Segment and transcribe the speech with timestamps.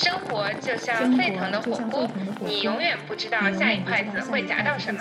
[0.00, 5.00] 生活就像沸腾的火锅，你永远不知道下一筷子会夹到什么。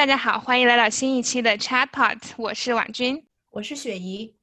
[0.00, 4.34] 大家好，欢迎来到新一期的 Chatpot，我是婉君，我是雪姨。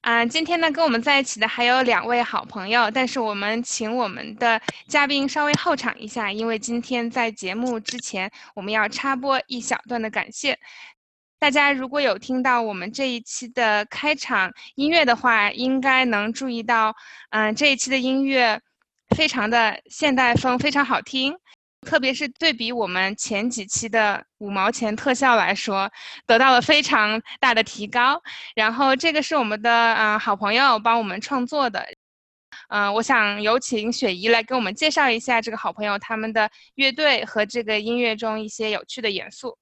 [0.00, 10.58] 啊、今天呢，跟我们在一起的还有两位好朋友，但是我们请我们的嘉宾稍微候场一下，因为今天在节目之前，我们要插播一小段的感谢。
[11.38, 16.92] 大家如果有听到我们这一期的开场音乐的话，应该能注意到，
[17.30, 18.60] 嗯、这一期的音乐
[19.14, 21.36] 非常的现代风，非常好听。
[21.82, 25.90] 特别是对比我们前几期的五毛钱特效来说，
[26.26, 28.22] 得到了非常大的提高。
[28.54, 31.86] 然后这个是我们的嗯、好朋友帮我们创作的，
[32.68, 39.56] 嗯、我想有请雪姨来给我们介绍一下这个好朋友他们的乐队和这个音乐中一些有趣的元素。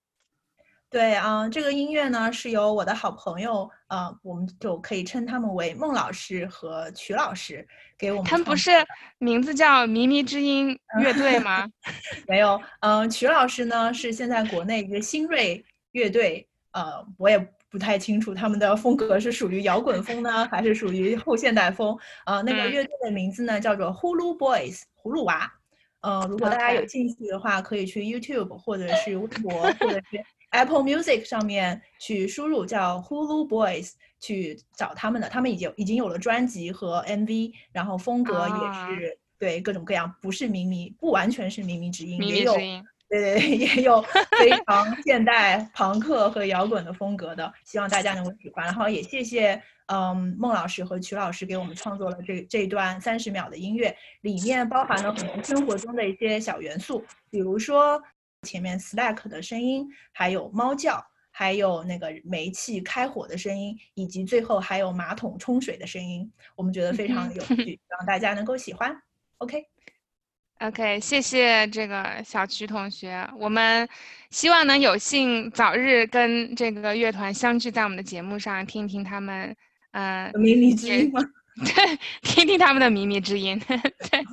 [0.89, 7.67] 对啊、呃这个音乐呢是由我的好朋友，呃，我们就可以称他们为孟老师和曲老师
[7.99, 8.71] 给我们他们不是
[9.19, 11.69] 名字叫靡靡之音 乐队吗？
[12.29, 15.63] 没有，嗯、曲老师呢是现在国内一个新锐
[15.93, 17.37] 乐队，呃，我也
[17.69, 21.99] 不太清楚他们的风格是属于摇滚风呢，还是属于后现代风。
[22.27, 25.53] 呃，那个嗯乐队的名字呢叫做 Hulu Boys，葫芦娃。
[26.01, 42.55] 呃，如果大家有兴趣的话，可以去 YouTube 或者是微博或者是 Apple Music 上面去输入叫 Hulu Boys 去找他们的，他们已经已经有了专辑和 MV，然后风格啊也是、对各种各样，不是靡靡，不完全是靡靡之音，也有。
[43.09, 44.03] 对对对，也有
[44.37, 48.65] 非常现代朋克和摇滚的风格的，希望大家能够喜欢。
[48.65, 58.03] 然后也谢谢嗯孟老师和曲老师给我们创作了这这一段三十秒的音乐，里面包含了很多生活中的一些小元素，比如说
[58.47, 61.05] 前面 Slack 的声音，还有猫叫。
[61.39, 69.03] 还有那个煤气开火的声音，以及最后还有马桶冲水的声音，我们觉得非常有趣，希望大家能够喜欢。
[69.37, 73.87] OK，OK，谢谢这个小曲同学，我们
[74.31, 79.55] 希望能有幸早日跟这个乐团相聚在我们的节目上，听听他们，
[79.93, 81.21] 嗯、有靡靡之音吗？
[81.63, 83.61] 对，听听他们的靡靡之音。
[83.69, 84.25] 对，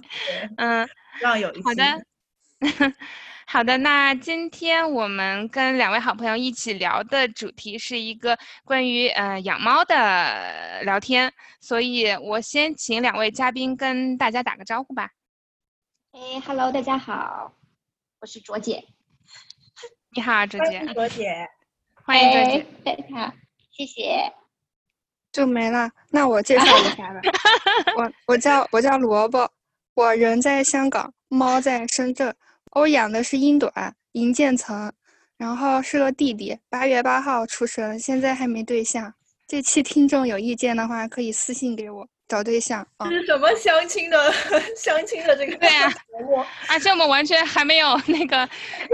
[0.55, 0.87] 嗯，
[1.19, 2.05] 希望有一期好的，
[3.53, 3.77] 好的。
[3.77, 11.31] 那今天我们跟两位好朋友一起聊的主题是一个关于呃养猫的聊天，
[11.61, 15.11] 所以我先请两位嘉宾跟大家打个招呼吧。
[16.13, 17.53] 哎，Hello，大家好，
[18.21, 18.83] 我是卓姐。
[20.15, 21.47] 你好，卓姐欢迎，卓姐。
[21.93, 22.65] 欢迎卓姐。
[22.85, 23.33] 哎，大家好，
[23.69, 24.33] 谢谢。
[25.31, 25.91] 就没了。
[26.09, 27.21] 那我介绍一下吧。
[27.97, 29.47] 我我叫我叫萝卜，
[29.93, 32.35] 我人在香港，猫在深圳。
[32.75, 34.91] 我养的是英短银渐层，
[35.37, 39.13] 然后是个弟弟，八月八号出生，现在还没对象。
[39.47, 43.15] 这期听众有意见的话，可以私信给我找对象啊这。
[43.15, 44.33] 是什么相亲的
[44.75, 46.43] 相亲的这个对啊节目？
[46.67, 48.37] 而且我们完全还没有那个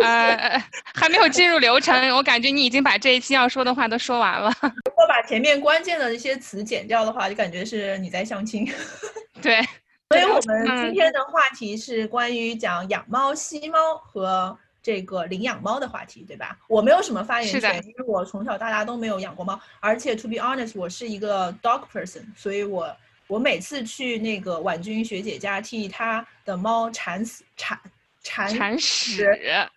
[0.01, 0.63] 呃，呃
[0.94, 4.53] 还没有进入流程，我感觉你已经把这一期要说的话都说完了。
[4.62, 8.69] 如果把前面关键的一些词剪掉的话，就感觉是你在相亲。
[9.41, 9.66] 对，
[10.09, 16.57] 所以我们嗯今天的话题是关于讲养猫、吸猫和这个领养猫的话题，对吧？
[16.67, 22.91] 我没有什么发言权，因为我从小到大都没有养过猫，而且 to be honest，我是一个 dog person，所以我
[23.27, 27.79] 我每次去那个婉君学姐家替她的猫铲屎铲
[28.22, 29.28] 铲铲屎，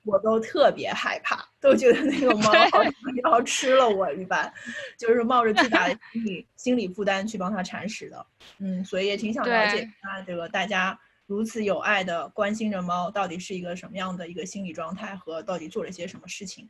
[0.04, 2.92] 我都特别害怕，都觉得那个猫好像
[3.24, 4.52] 要吃了我一般，
[4.98, 8.26] 就是冒着巨大的心理 心理负担去帮它铲屎的。
[8.58, 16.68] 嗯，所以也挺想了解对一下这个大家如此有爱的关心着猫，到底是一个什么样的一个心理状态和到底做了些什么事情。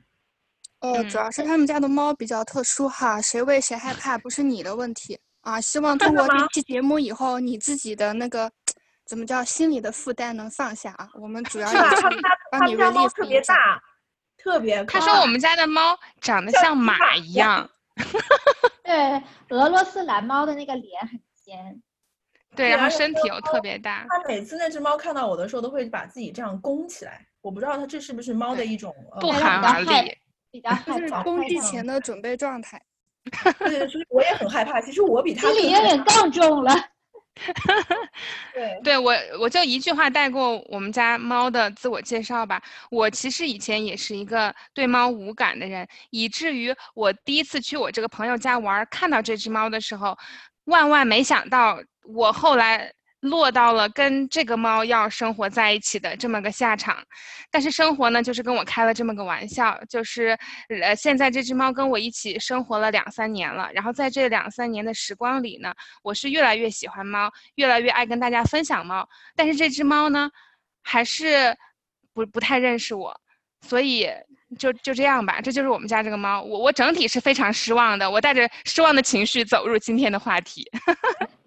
[0.81, 5.61] 哦，主要是他们家的猫比较特殊哈，谁喂谁害怕不是你的问题啊。
[5.61, 8.51] 希望通过这期节目以后，你自己的那个
[9.05, 11.09] 怎么叫心里的负担能放下啊。
[11.15, 11.91] 我们主要是吧？
[11.91, 13.27] 也是他们家他帮你们家猫 release 特。
[13.27, 13.83] 别大，
[14.39, 17.71] 特别他说我们家的猫长得像马马一一样样，
[18.83, 21.83] 对，俄罗斯蓝猫的那个脸很尖，
[22.57, 24.07] 对，然后身体又特别大。
[24.09, 27.27] 它每次那只猫看到我的时候，都会把自己这样弓起来。
[27.41, 30.19] 我不知道它这是不是猫的一种呃不它寒而比较害栗，
[30.53, 32.81] 比较害就是怕，攻击前的准备状态。
[33.59, 34.81] 对 对，所以我也很害怕。
[34.81, 36.73] 其实我比它心里有点更重了。
[38.55, 42.63] 对，对我，我就一句话带过我们家猫的自我介绍吧。
[42.91, 50.17] 我其实以前也是一个对猫无感的人，以至于我第一次去我这个朋友家玩，看到这只猫的时候，
[50.65, 52.93] 万万没想到，我后来。
[53.23, 56.99] 落到了跟这个猫要生活在一起的这么个下场，
[57.53, 60.37] 但是生活呢，就是跟我开了这么个玩笑，就是
[60.69, 65.73] 呃，现在这只猫跟我一起生活了两三年了，然后在这两三年的时光里呢，
[66.03, 70.29] 我是越来越喜欢猫，越来越爱跟大家分享猫，但是这只猫呢，
[70.83, 71.57] 还是
[72.13, 73.17] 不不太认识我，
[73.61, 74.11] 所以
[74.59, 80.69] 就就这样吧，这就是我们家这个猫，我我整体是非常失望的，我带着失望的情绪走入今天的话题。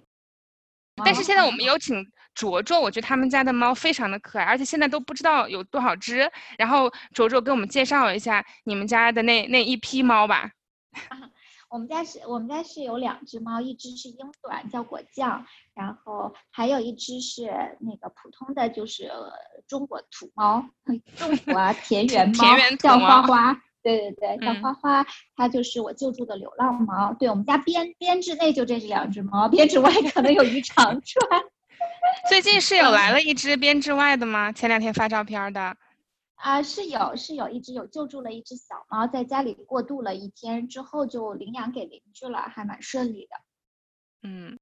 [1.03, 6.31] 但是现在我们有请卓卓，我觉得他们家的猫非常的可爱，而且现在都不知道有多少只。
[6.57, 10.51] 然后卓卓给我们介绍一下你们家的那那一批猫吧。
[11.67, 17.47] 我们家是我们家是有两只猫，一只是英短叫果酱，然后还有一只是
[17.81, 19.11] 那个普通的就是
[19.67, 20.63] 中国土猫，
[21.17, 23.61] 中国田园猫叫花花。
[23.93, 25.05] 对对对，像花花，
[25.35, 27.13] 它就是我救助的流浪猫。
[27.19, 31.43] 对我们家编编制内就这是两只猫，编制外 可能有一长串。
[32.27, 34.51] 最近是有来了一只编制外的吗？
[34.51, 35.77] 前两天发照片的。
[36.35, 43.37] 啊，是有是有一只有救助了一只小猫，在家里过渡了一天之后就领养给邻居了，还蛮顺利的。
[44.23, 44.57] 嗯，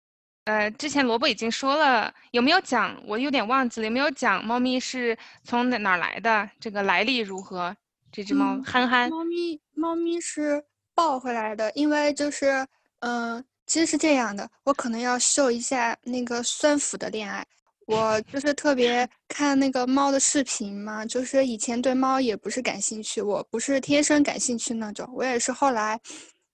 [0.46, 3.02] 呃，之前萝卜已经说了，有没有讲？
[3.08, 6.50] 我有点忘记了，有没有讲猫咪是从哪哪来的？
[6.60, 7.76] 这个来历如何？
[8.14, 10.64] 这只猫憨憨，猫咪猫咪是
[10.94, 12.64] 抱回来的，因为就是，
[13.00, 17.44] 嗯，其实是这样的，我可能要秀一下那个酸腐的恋爱，
[17.88, 26.00] 我就是特别 看那个猫的视频嘛，就是以前对猫也不是感兴趣，我不是天生感兴趣那种，我也是后来，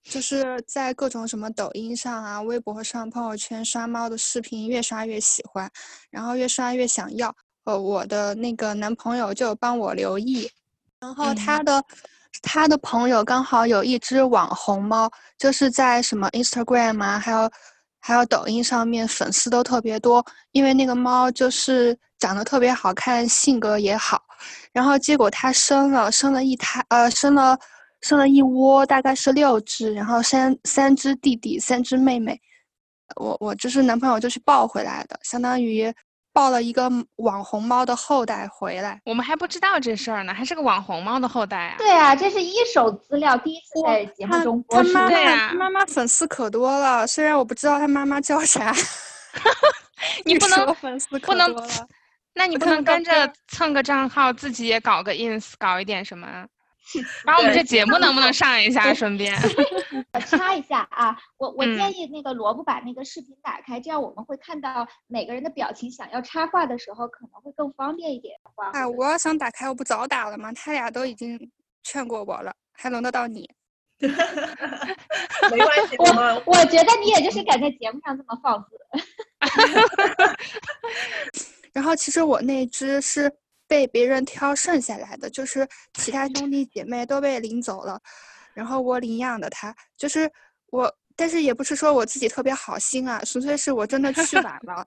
[0.02, 5.70] 就是在各种什么抖音上啊、微博上、朋友圈刷猫的视频，越刷越喜欢，
[6.08, 10.50] 然后越刷越想要，呃，我的那个男朋友就帮我留意。
[11.00, 11.82] 然后他的
[12.42, 17.50] 他的朋友刚好有一只网红猫，就是在什么 Instagram 啊，还有
[17.98, 24.22] 还有抖音上面粉丝都特别多，因为那个猫就是长得特别好看，性格也好。
[24.72, 27.58] 然后结果它生了生了一胎，呃，生了
[28.02, 32.38] 生了一窝，大概是六只，然后三三只弟弟，三只妹妹。
[33.16, 35.92] 我我就是男朋友就去抱回来的，相当于。
[36.32, 41.74] 抱了一个网红猫的后代回来，我们还不知道这事儿呢，还是个网红猫的后代啊？
[41.78, 44.92] 对啊，这是一手资料，第一次在节目中播出。
[45.08, 48.74] 对啊，妈妈粉丝可多了，虽然我不知道他妈妈叫啥。
[50.24, 51.54] 你不能 粉丝不能，
[52.34, 56.26] 那你不能跟着蹭个账号，自己也搞个 ins，搞一点什么？
[57.24, 58.92] 把我们这节目能不能上一下？
[58.92, 59.32] 顺便
[60.18, 65.90] 插一下啊，我我建议那个萝卜把那个视频打开，这样我们会看到每个人的表情。
[65.90, 68.34] 想要插话的时候，可能会更方便一点。
[68.72, 70.52] 哎，我要想打开，我不早打了吗？
[70.52, 71.38] 他俩都已经
[71.82, 73.48] 劝过我了，还轮得到你？
[74.00, 74.08] 没
[75.58, 78.76] 关系，我我觉得你也就是敢在节目上这么放肆。
[81.72, 83.30] 然后其实我那只是。
[83.70, 85.64] 被别人挑剩下来的，就是
[85.94, 88.00] 其他兄弟姐妹都被领走了，
[88.54, 90.30] 然后我领养的它，就是
[90.66, 94.86] 我，但是也不是说我自己特别好心啊，纯粹是我真的去晚了。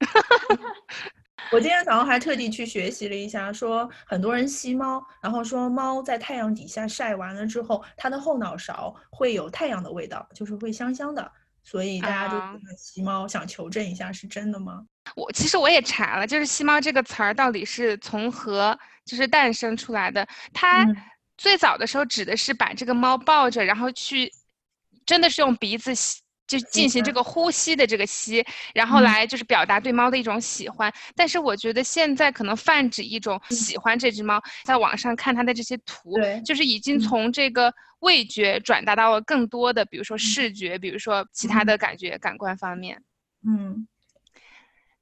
[1.52, 11.30] 我今天早上还特地去学习了一下，说很多人吸猫，然后说猫在太阳底下晒完了之后，它的后脑勺会有太阳的味道，就是会香香的，
[11.62, 12.38] 所以大家都
[12.78, 14.84] 吸猫，想求证一下是真的吗？
[15.14, 20.26] 我其实我也查了，就是“吸猫”这个词儿到底是从何就是诞生出来的？
[20.54, 20.86] 它
[21.36, 24.30] 最早的时候指的是把这个猫抱着，然后去，
[25.04, 30.92] 真的是用鼻子吸，就进行这个呼吸的这个吸，然后来就是表达对猫的一种喜欢。
[31.16, 36.14] 但是我觉得现在可能泛指一种喜欢这只猫，在网上看它的这些图，
[36.44, 43.02] 就是已经从这个味觉转达到了更多的，比如说视觉，比如说其他的感觉感官方面。
[43.46, 43.88] 嗯。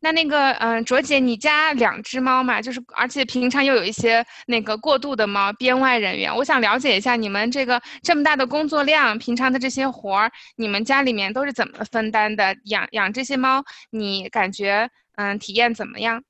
[0.04, 12.56] 那那个，嗯，卓姐，你家两只猫嘛，就是而且平常又有一些那个过渡的猫，编外人员，我想了解一下你们这个这么大的工作量，平常的这些活儿，你们家里面都是怎么分担的？
[12.64, 16.24] 养养这些猫，你感觉，嗯，体验怎么样？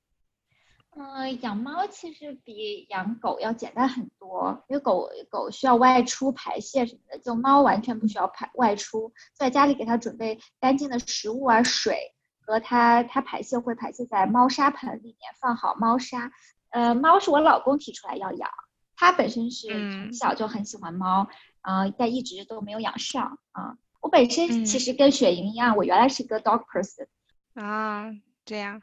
[0.95, 12.12] 嗯，养猫其实比养狗要简单很多，因为狗狗需要外出排泄什么的，就猫完全不需要排外出，在家里给它准备干净的食物啊，水。
[12.45, 16.31] 和它，它排泄会排泄在猫砂盆里面，放好猫砂。
[16.69, 18.49] 呃，猫是我老公提出来要养，
[18.95, 21.27] 他本身是从小就很喜欢猫，
[21.61, 23.77] 啊，但一直都没有养上啊。
[24.01, 27.05] 我本身其实跟雪莹一样，我原来是个 dog person，
[27.53, 28.11] 啊，
[28.43, 28.81] 这样，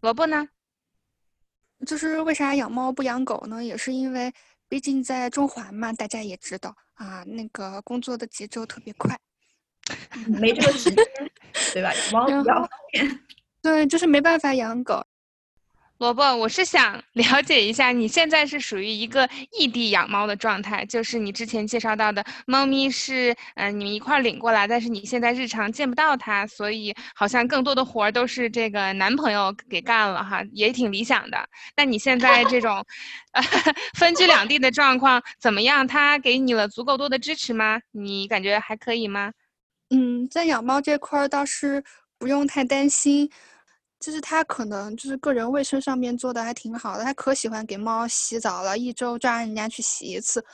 [0.00, 0.48] 萝卜呢？
[1.86, 3.64] 就是为啥养猫不养狗呢？
[3.64, 4.32] 也是因为，
[4.68, 9.18] 毕竟在中环嘛，大家也知道啊，那个工作的节奏特别快，
[10.26, 11.04] 没这个时间，
[11.72, 11.92] 对吧？
[11.94, 13.20] 养猫比较方便。
[13.62, 15.04] 对，就是没办法养狗。
[15.98, 31.38] 萝卜，我是想了解一下，你现在是属于一个异地养猫的状态，就是你之前介绍到的猫咪是，嗯，你们一块儿领过来，但是你现在日常见不到它，所以好像更多的活儿都是这个男朋友给干了哈，也挺理想的。
[31.76, 32.84] 那你现在这种，
[33.30, 33.40] 呃，
[33.94, 35.86] 分居两地的状况怎么样？
[35.86, 37.78] 他给你了足够多的支持吗？
[37.92, 39.30] 你感觉还可以吗？
[39.92, 41.84] 嗯，在养猫这块儿倒是
[42.18, 43.30] 不用太担心。
[44.00, 50.44] 就是他可能就是个人卫生上面做的还挺好的，他可喜欢给猫洗澡了，一周抓人家去洗一次，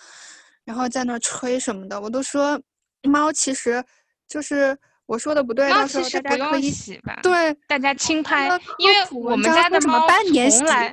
[0.64, 2.60] 然后在那吹什么的，我都说
[3.04, 3.82] 猫其实
[4.28, 4.76] 就是
[5.06, 7.18] 我说的不对，猫其实不用洗吧？
[7.22, 10.92] 对，大家轻拍，因为我们家的猫从来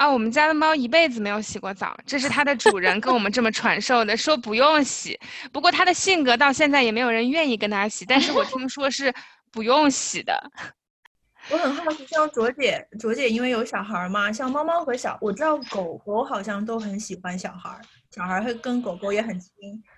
[0.00, 5.20] 啊，我们家的猫一辈子没有洗过澡，这是它的主人跟我们这么传授的，说不用洗。
[5.52, 9.12] 不过它的性格到现在也没有人愿意跟它洗，但是我听说是
[9.52, 10.50] 不用洗的。
[11.52, 17.78] 我很好奇，像卓姐，卓姐因为有小孩嘛，像猫猫和小，我知道狗狗好像都很喜欢小孩，
[18.10, 19.50] 小孩会跟狗狗也很亲。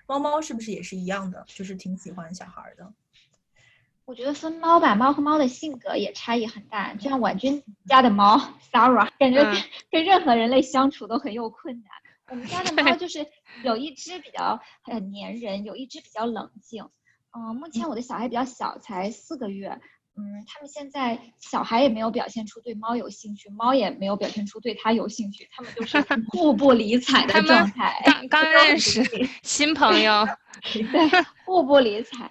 [0.05, 2.85] 猫猫是不是也是一样的，就是挺喜欢小孩的？
[4.05, 6.93] 我觉得分猫吧，猫和猫的性格也差异很大。
[6.95, 8.37] 就像婉君家的猫
[8.71, 9.41] Sarah，感觉
[9.89, 11.85] 跟任何人类相处都很有困难。
[12.29, 13.25] 我们家的猫就是
[13.63, 16.83] 有一只比较很粘人，有一只比较冷静。
[17.31, 19.79] 嗯，目前我的小孩比较小，才四个月。
[20.15, 25.97] 嗯，他们现在小孩也没有表现出对猫有兴趣，猫也没有表现出对它有兴趣，他们就是
[26.29, 27.99] 互不理睬的状态。
[28.05, 29.01] 刚 刚认识
[29.41, 30.27] 新朋友，
[30.91, 32.29] 对，互不理睬。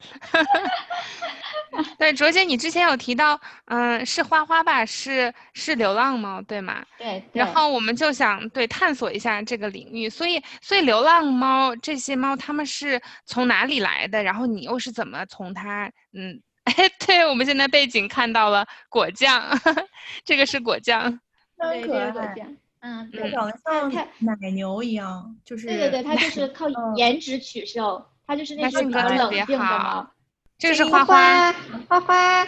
[1.98, 4.84] 对，卓姐，你之前有提到，嗯，是花花吧？
[4.84, 6.84] 是是流浪猫，对吗？
[6.98, 7.22] 对。
[7.32, 14.22] 然后我们就想对探索一下这个领域，所以所以流浪猫这些猫它们是从哪里来的？
[14.22, 16.40] 然后你又是怎么从它嗯？
[16.64, 16.74] 哎，
[17.06, 19.42] 对，我们现在背景看到了果酱，
[20.24, 21.18] 这个是果酱，
[21.58, 26.66] 对，可爱，果酱，嗯，它长得像奶牛一样，就是对对对，它就是 靠
[26.96, 30.08] 颜值取胜，它就是那种比较冷静的猫。
[30.56, 31.52] 这是花花，
[31.88, 32.46] 花花，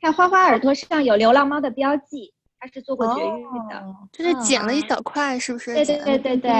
[0.00, 5.72] 看花花耳朵上有流浪猫的标记，它是做过绝育的，就是剪了一小块，是不是？
[5.72, 6.50] 对对对对对，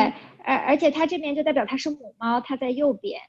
[0.45, 3.21] 而而且它这边就代表它是母猫，它在右边。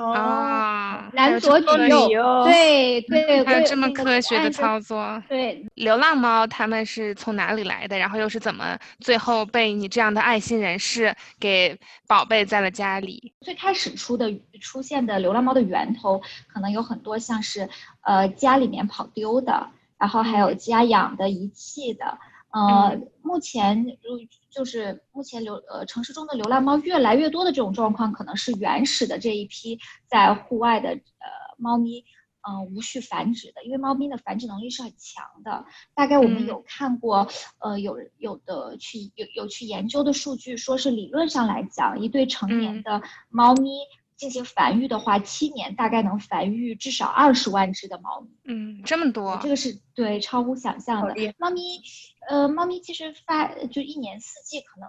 [0.00, 5.22] 哦，男左女右，对对，还有这么科学的操作。
[5.28, 7.98] 对，流浪猫它们是从哪里来的？
[7.98, 13.32] 然后又是怎么最后被你这样的爱心人士给宝贝在了家里？
[13.40, 17.68] 最开始出的出现的流浪猫的源头，可能有很多像是
[18.02, 22.18] 呃家里面跑丢的，然后还有家养的遗弃的。
[22.50, 24.18] 呃，目前如
[24.50, 32.04] 就是目前流呃城市中的流浪猫越来越多的这种状况，可能是原始的这一批在户外的呃猫咪，
[32.48, 35.64] 嗯无序繁殖的，因为猫咪的繁殖能力是很强的。
[35.94, 37.28] 大概我们有看过，
[37.58, 43.70] 呃有有的去有有去研究的数据，说是理论上来讲，一对成年的猫咪。
[44.18, 48.28] 进行繁育的话，七年大概能繁育至少二十万只的猫咪。
[48.46, 51.14] 嗯，这么多，这个是对超乎想象的。
[51.38, 51.80] 猫咪，
[52.28, 54.88] 呃，猫咪其实发就一年四季可能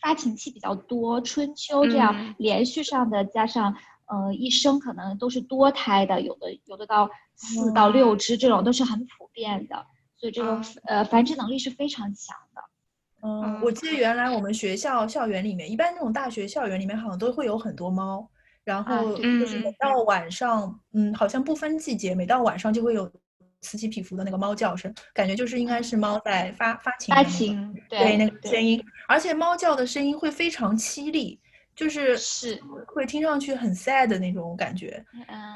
[0.00, 3.74] 发情期比较多，春秋这样连续上的加上，
[4.06, 9.84] 呃，一生可能都是多胎的，有的有的到四到六只这种都是很普遍的，
[10.16, 12.62] 所以这种呃繁殖能力是非常强的。
[13.22, 18.29] 嗯，我记得原来我们学校校园里面，一般那种大学校园里面好像都会有很多猫。
[18.64, 23.10] 然后就是每到晚上，嗯，好像不分季节，每到晚上就会有
[23.60, 27.14] 此起彼伏的那个猫叫声，感觉就是应该是猫在发发情。
[27.14, 31.40] 发情，对那个声音，而且猫叫的声音会非常凄厉，
[31.74, 35.04] 就是是会听上去很 sad 的那种感觉。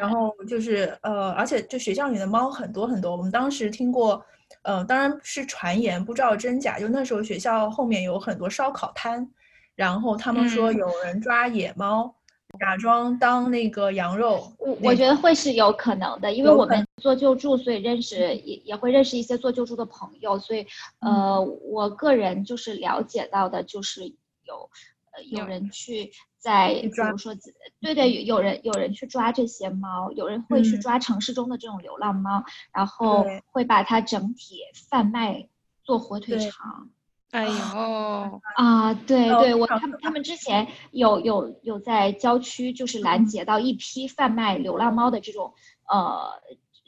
[0.00, 4.24] 然后就是呃，而且就学校里的猫很多很多，我们当时听过，
[4.62, 6.78] 呃，当然是传言，不知道真假。
[6.78, 9.30] 就那时候学校后面有很多烧烤摊，
[9.74, 12.14] 然后他们说有人抓野猫。
[12.58, 20.66] 假装当那个羊肉，我我觉得会是有可能的，因为我们做救助，所以认识也也会认识一些做救助的朋友，所以
[21.00, 24.04] 呃，我个人就是了解到的，就是
[24.44, 24.70] 有
[25.12, 27.34] 呃有人去在，比如说，
[27.80, 35.48] 对对，有人有人去抓这些猫，有人会去抓城市中的这种流浪猫，然后会把它整体贩卖
[35.82, 36.90] 做火腿肠。
[37.34, 45.52] 哎呦啊，对对，我他们他们之前有有有在郊区，就是拦截到一批贩卖流浪猫的这种
[45.88, 46.30] 呃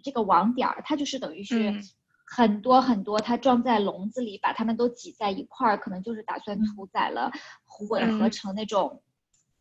[0.05, 1.83] 这个网点儿，它就是等于是嗯。
[2.29, 7.31] 很多很多，它装在笼子里，把它们都挤在一块儿，可能就是打算屠宰了，
[7.65, 8.31] 混合嗯。
[8.31, 9.03] 成那种，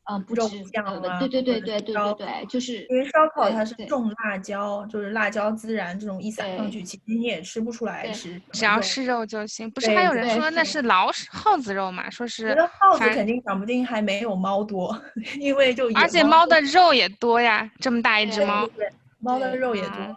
[0.07, 9.69] 嗯，不肉知酱啊对对对对对烧对对，就是因为烧烤对对它是重辣椒，就是辣椒孜然这种一撒上对去，其实你也吃不出来对是只要是肉就行。
[9.71, 12.07] 不是对还有人对说那是是老鼠耗子肉嘛？
[12.09, 14.95] 说我是觉得耗子反肯定讲不定还没有猫多，
[15.41, 18.67] 因为就野而且猫猫的肉也多呀，这么大一只对猫。
[18.67, 18.87] 对
[19.19, 20.15] 猫的对肉也多啊。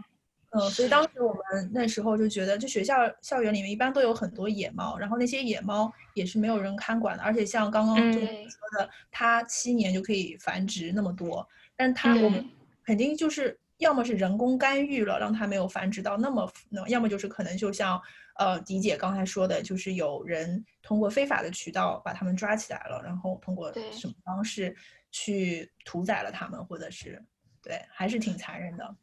[0.58, 11.46] 嗯，所以当时我们那时候就觉得，就学校校园里面一般都有很多野猫，然后那些野猫也是没有人看管的，而且像刚刚嗯就对说的，它七年就可以繁殖那么多，
[11.76, 12.44] 但它我们
[12.84, 18.00] 肯定就是要么是人工干预了，让它没有繁殖到那么那，要么就是可能就像
[18.36, 24.74] 呃迪姐刚才说的，就是有人通过非法的渠道把它们抓起来了，然后通过什么方式
[25.10, 27.22] 去屠宰了它们，或者是
[27.62, 28.96] 对，还是挺残忍的。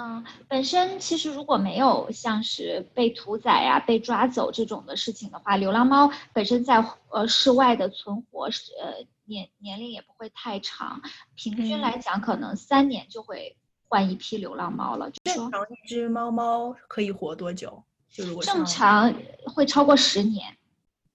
[0.00, 11.02] 嗯，本身其实如果没有像是被屠宰呀、被抓走这种的事情的话，流浪猫本身在呃室外的存活是呃年年龄也不会太长，
[11.34, 13.56] 平均嗯来讲可能三年就会
[13.88, 15.10] 换一批流浪猫了。
[15.10, 17.82] 就说正常一只猫猫可以活多久？
[18.08, 19.12] 就如果正常
[19.46, 20.56] 会超过十年，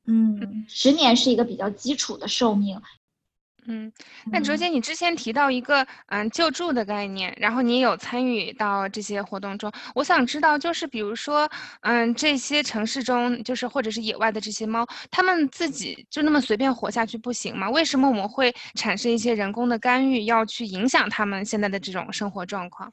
[0.08, 2.82] 嗯，十年是一个比较基础的寿命。
[3.68, 3.92] 嗯，
[4.32, 9.72] 那卓嗯姐，你之前提到一个嗯救助的概念，然后你也有参与到这些活动中。
[9.96, 11.50] 我想知道，就是比如说，
[11.82, 17.70] 嗯，这些城市中，就是或者是野外的这些猫，它们自己就那么随便活下去不行吗？
[17.70, 22.92] 为什么我们会产生一些人工的干预，要去影响它们现在的这种生活状况？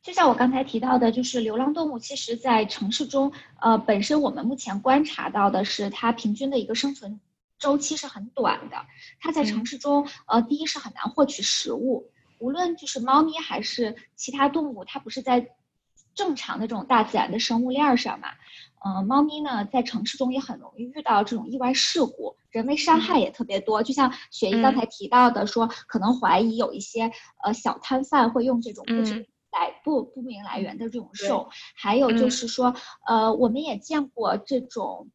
[0.00, 7.20] 就像我刚才提到的，就是流浪动物，其实在城市中，呃，本身我们目前观察到的是，它平均的一个生存
[7.58, 8.76] 周期是很短的。
[9.20, 15.56] 它在城嗯市中，呃，第一是很难获取食物，无论就是猫咪还是其他动物，它不是在
[16.14, 18.28] 正常的这种大自然的生物链儿上嘛。
[18.84, 23.82] 呃，猫咪呢，在城市中也很容易遇到这种意外事故，人为伤害也特别多。
[23.82, 27.10] 就像雪姨刚嗯才提到的，说可能怀疑有一些
[27.42, 32.74] 呃小摊贩会用这种不知嗯来不不明来源的这种对兽，还有就嗯是说，
[33.06, 35.08] 呃，我们也见过这种，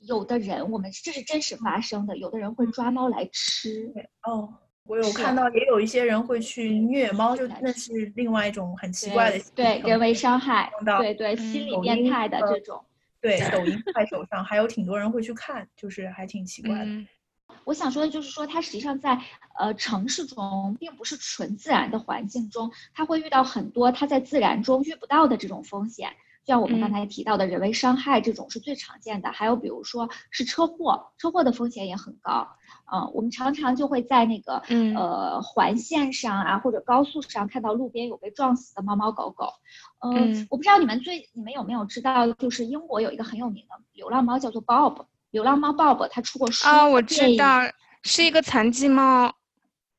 [0.00, 3.92] 有的人我们这是真实发生的，有的人会抓猫来吃。
[4.22, 12.84] 哦，我有看到，也有一些人会去虐猫，就那是另外一种很奇怪的对行为对人为伤害对对嗯心理变态的呃这种。
[13.20, 16.84] 对，抖音、 快手上还有挺多人会去看，就是还挺奇怪的。
[16.84, 17.06] 嗯
[17.64, 19.20] 我想说的就是说，它实际上在
[19.58, 26.12] 呃城市中，并不是纯自然的环境中，它会遇到很多它在自然中遇不到的这种风险。
[26.48, 32.48] 就像我们刚嗯才提到的人为伤害这种是最常见的，还有比如说是车祸，车祸的风险也很高。
[32.90, 39.52] 嗯、我们常常就会在那个嗯呃环线上啊或者高速上看到路边有被撞死的猫猫狗狗。
[40.00, 47.60] 嗯，嗯我不知道你们最你们有没有知道，就是英国有一个很有名的流浪猫叫做 Bob，流浪猫 Bob，它出过书哦，我知道，
[48.04, 49.34] 是一个残疾猫。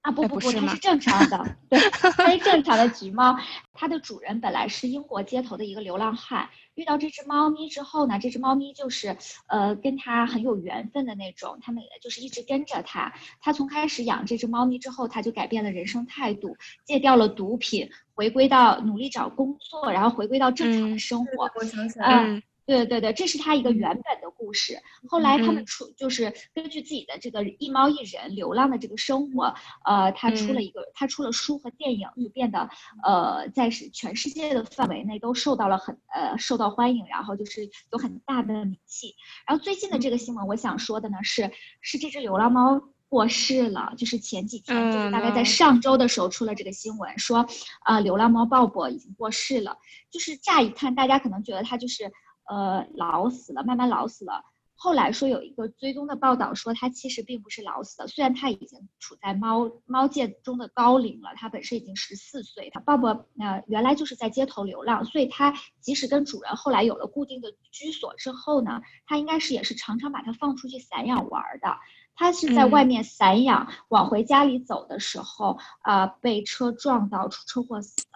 [0.09, 3.37] 啊，不不不，它是正常的，对， 它是正常的橘猫。
[3.73, 9.15] 它的主人本来是英国街头的一个流浪汉，遇到这只猫咪之后呢，这只猫咪就是
[9.47, 13.13] 呃跟它很有缘分的那种，他们也就是一直跟着它。
[13.39, 21.49] 他从开始养这只猫咪之后，他就改变了人生态度，戒掉了毒品，回归到努力找工作，然后回归到正常的嗯生活。
[21.55, 24.79] 我想起来对对对，这是他一个原本的故事。
[25.07, 32.69] 后来他们嗯出就是根据自己的这个一猫一人流浪的这个生活，呃，他出了嗯一个，他出了书和电影，就变得
[33.03, 39.15] 呃，在是全世界的范围内都受到了很呃受到欢迎，然后就是有很大的名气。
[39.47, 41.51] 然后最近的这个新闻，我想说的呢是
[41.81, 42.79] 是这只流浪猫。
[43.09, 47.43] 过世了，就是前几天，就是大概在嗯上周的时候出了这个新闻，说，
[47.79, 49.79] 啊、流浪猫鲍勃已经过世了。
[50.11, 52.11] 就是乍一看，大家可能觉得它就是
[52.49, 54.43] 呃老死了，慢慢老死了。
[54.81, 62.69] 后来说有一个追踪的报道说，它其实并不是老死的，虽然它已经处在猫猫界中的高龄了，它本身已经十四岁。
[62.73, 71.77] 它鲍勃呃原来就是在街头流浪，所以它即使跟主人后来有了固定的居所之后呢，它应该是也是常常把它放出去散养玩儿的。
[72.15, 78.08] 它是在外嗯面散养，往回家里走的时候，呃、被车撞到出车祸死的。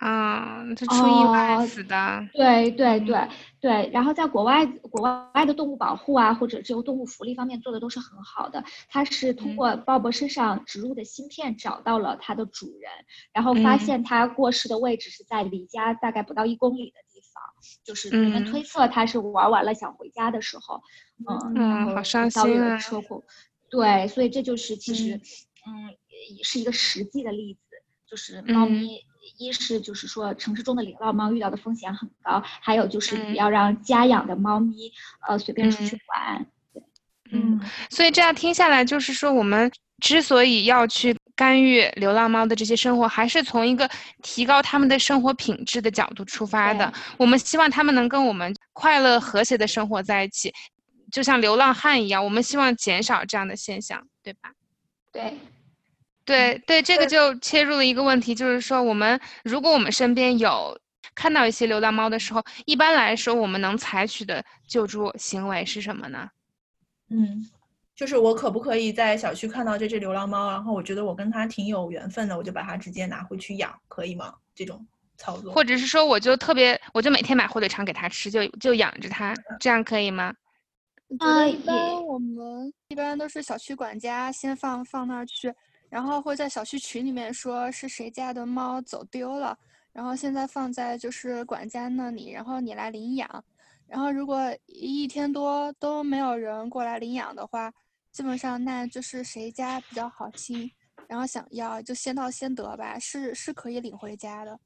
[0.00, 2.28] 啊，这出意外哦死的。
[2.32, 3.06] 对对嗯。
[3.06, 3.28] 对
[3.60, 5.00] 对，然后在国外，国
[5.34, 8.62] 外的动物保护啊，或者这个动物福利方面做的都是很好的。
[8.88, 9.56] 它是通嗯。
[9.56, 12.90] 过鲍勃身上植入的芯片找到了它的主人，
[13.32, 13.78] 然后发嗯。
[13.78, 17.42] 现它过世的位置是在离家大概不到一公里的地方，
[17.84, 18.44] 就是人们嗯。
[18.44, 20.82] 推测它是玩完了想回家的时候，
[21.26, 23.00] 嗯，嗯好伤遭遇心啊了车。
[23.00, 23.24] 祸。
[23.70, 25.90] 对，所以这就是其实，嗯，
[26.36, 27.60] 也是一个实际的例子，
[28.08, 28.70] 就是猫嗯。
[28.72, 29.00] 咪
[29.38, 34.92] 一是就是说城市中的流浪猫遇到的风险很高，还有就是不要让家养的猫咪
[35.26, 36.46] 呃随便出去玩。
[37.32, 37.60] 嗯，
[37.90, 43.90] 所以这样听下来，就是说我们之所以要去干预流浪猫的这些生活，还是从一个
[44.22, 46.92] 提高他们的生活品质的角度出发的。
[47.16, 50.52] 我们希望他们能跟我们快乐和谐的生活在一起，
[51.10, 52.24] 就像流浪汉一样。
[52.24, 54.52] 我们希望减少这样的现象，对吧？
[55.12, 55.36] 对。
[56.26, 60.78] 对对，这个就切入了一个问题，就是说，我们如果我们身边有
[61.14, 66.28] 看到一些流浪猫的时候，一般来说，我们能采取的救助行为是什么呢？
[67.10, 67.48] 嗯，
[67.94, 74.34] 就是我可不可以在小区看到这只流浪猫，然后我觉得我跟它挺有缘分的，我就把它直接拿回去养，可以吗？
[74.52, 74.84] 这种
[75.16, 80.34] 操作，或者是说，我就特别，我就每天买火腿肠给它吃，就就养着它，这样可以吗？
[81.20, 85.54] 啊，一般我们一般都是小区管家先放放那儿去。
[85.88, 89.58] 然后会在小区群里面说是谁家的猫走丢了，
[89.92, 93.44] 然后现在放在就是管家那里，然后你来领养。
[93.86, 97.72] 然后如果一天多都没有人过来领养的话，
[98.10, 100.70] 基本上那就是谁家比较好心，
[101.06, 104.58] 然后想要就先到先得吧，是是可以领回家的，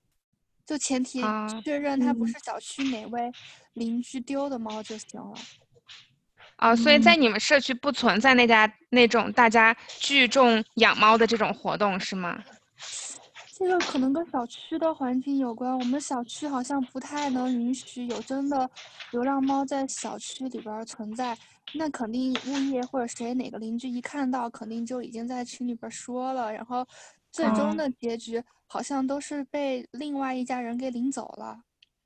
[0.64, 1.20] 就前提
[1.62, 3.30] 确认它不是小区哪位
[3.74, 5.34] 邻居丢的猫就行了。
[5.34, 5.59] 啊，
[6.76, 12.42] 所以在你们社区不存在那家那种大家聚众养猫的这种活动是吗？
[13.58, 15.78] 这个可能跟小区的环境有关。
[15.78, 18.70] 我们小区好像不太能允许有真的
[19.12, 21.36] 流浪猫在小区里边存在。
[21.74, 26.50] 那肯定物业或者谁哪个邻居一看到，肯定就已经在群里边说了。
[26.50, 26.86] 然后
[27.30, 31.60] 最终的结局好像都是被另外一家人给领走了。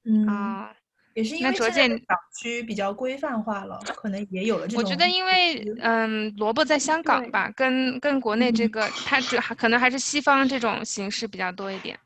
[0.04, 0.74] 嗯啊。
[1.14, 4.84] 也是因为现在小区比较规范化了，可能也有了这种。
[4.84, 11.98] 我觉得，因为嗯，萝卜在香港吧，跟跟国内这个，它主还可能还是西方这种形式比较多一点。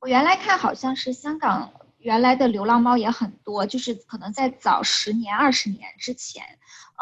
[0.00, 1.72] 我原来看好像是香港。
[2.06, 6.44] 原来的流浪猫也很多，就是可能在早十年、二十年之前，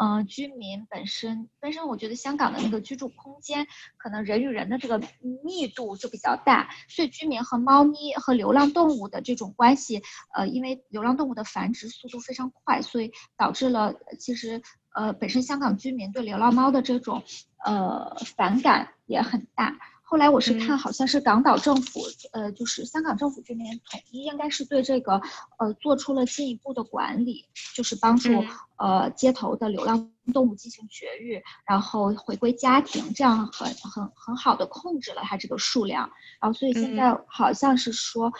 [0.01, 4.99] 嗯，居民本身本身，我觉得香港的那个居住空间，可能人与人的这个
[5.43, 10.01] 密度就比较大，所以居民和猫咪和流浪动物的这种关系，
[10.33, 14.59] 呃，因为流浪动物的繁殖速度非常快，所以导致了其实
[14.95, 17.21] 呃，本身香港居民对流浪猫的这种
[17.63, 19.77] 呃反感也很大。
[20.07, 25.19] 后来我是看，好像是港岛政府，呃，就是香港政府这边统一，应该是对这个，
[25.57, 28.29] 呃，做出了进一步的管理，就是帮助
[28.77, 36.11] 呃街头的流浪动物进行绝育，然后回归家庭，这样很很很好的控制了它这个数量。
[36.39, 38.31] 然后所以现在好像是说，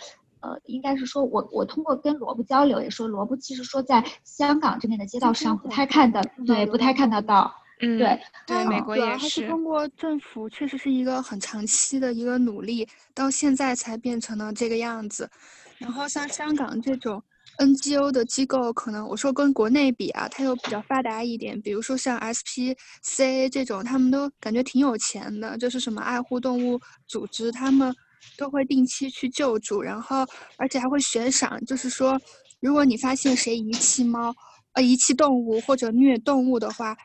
[0.42, 7.56] 呃，应该是说我我通过跟萝卜交流也说，萝卜其实说在香港这边的街道上不太看的，对，不太看得到。
[7.82, 15.30] 嗯，对对，美国也是通过政府，确实是一个很长期的一个努力，到现在才变成了这个样子。
[15.78, 17.22] 然后像香港这种
[17.58, 21.62] NGO 的机构，可能我说跟国内比啊，它又比较发达一点。
[21.62, 27.94] 比如说像 SPCA 这种，他们都感觉挺有钱的，就是什么爱护动物组织，他们
[28.38, 30.26] 都会定期去救助，然后
[30.58, 32.18] 而且还会悬赏，就是说，
[32.62, 34.34] 如果你发现谁遗弃猫。
[34.76, 36.96] 呃，遗弃动物或者虐动物的话，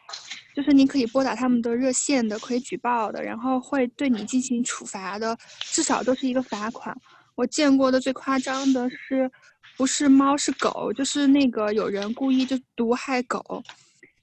[0.54, 6.96] 就是你可以拨打他们的热线的，可以举报的，然后会对你进行处罚的，至少都是一个罚款。
[7.36, 9.30] 我见过的最夸张的是，
[9.76, 13.62] 不是猫是狗，就是那个有人故意就毒害狗，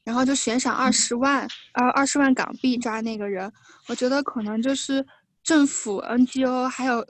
[0.04, 3.52] 然后就悬赏二十万，呃，二十万港币抓那个人。
[3.88, 5.04] 我觉得可能就是
[5.42, 7.04] 政府 NGO 还有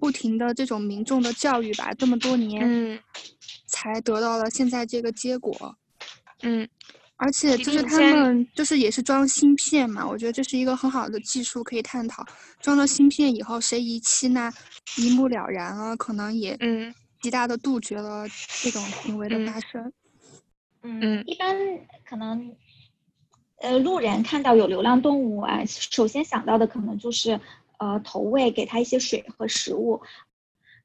[0.00, 2.98] 不停的这种民众的教育吧，这么多年。
[3.72, 5.54] 才得到了现在这个结果，
[6.42, 6.68] 嗯，
[7.16, 12.26] 而且就是他们就是也是装芯片嘛，我觉得这是一个很好的技术可以探讨。
[12.60, 14.52] 装了芯片以后，谁遗弃那
[14.96, 18.26] 一目了然了，可能也嗯极大的杜绝了
[18.60, 19.92] 这种行为的发生。
[20.82, 21.56] 嗯，一般
[22.04, 22.52] 可能
[23.58, 27.40] 呃路人看到有流浪动物啊，首先想到的可能就是
[27.80, 30.00] 呃投喂，给它一些水和食物。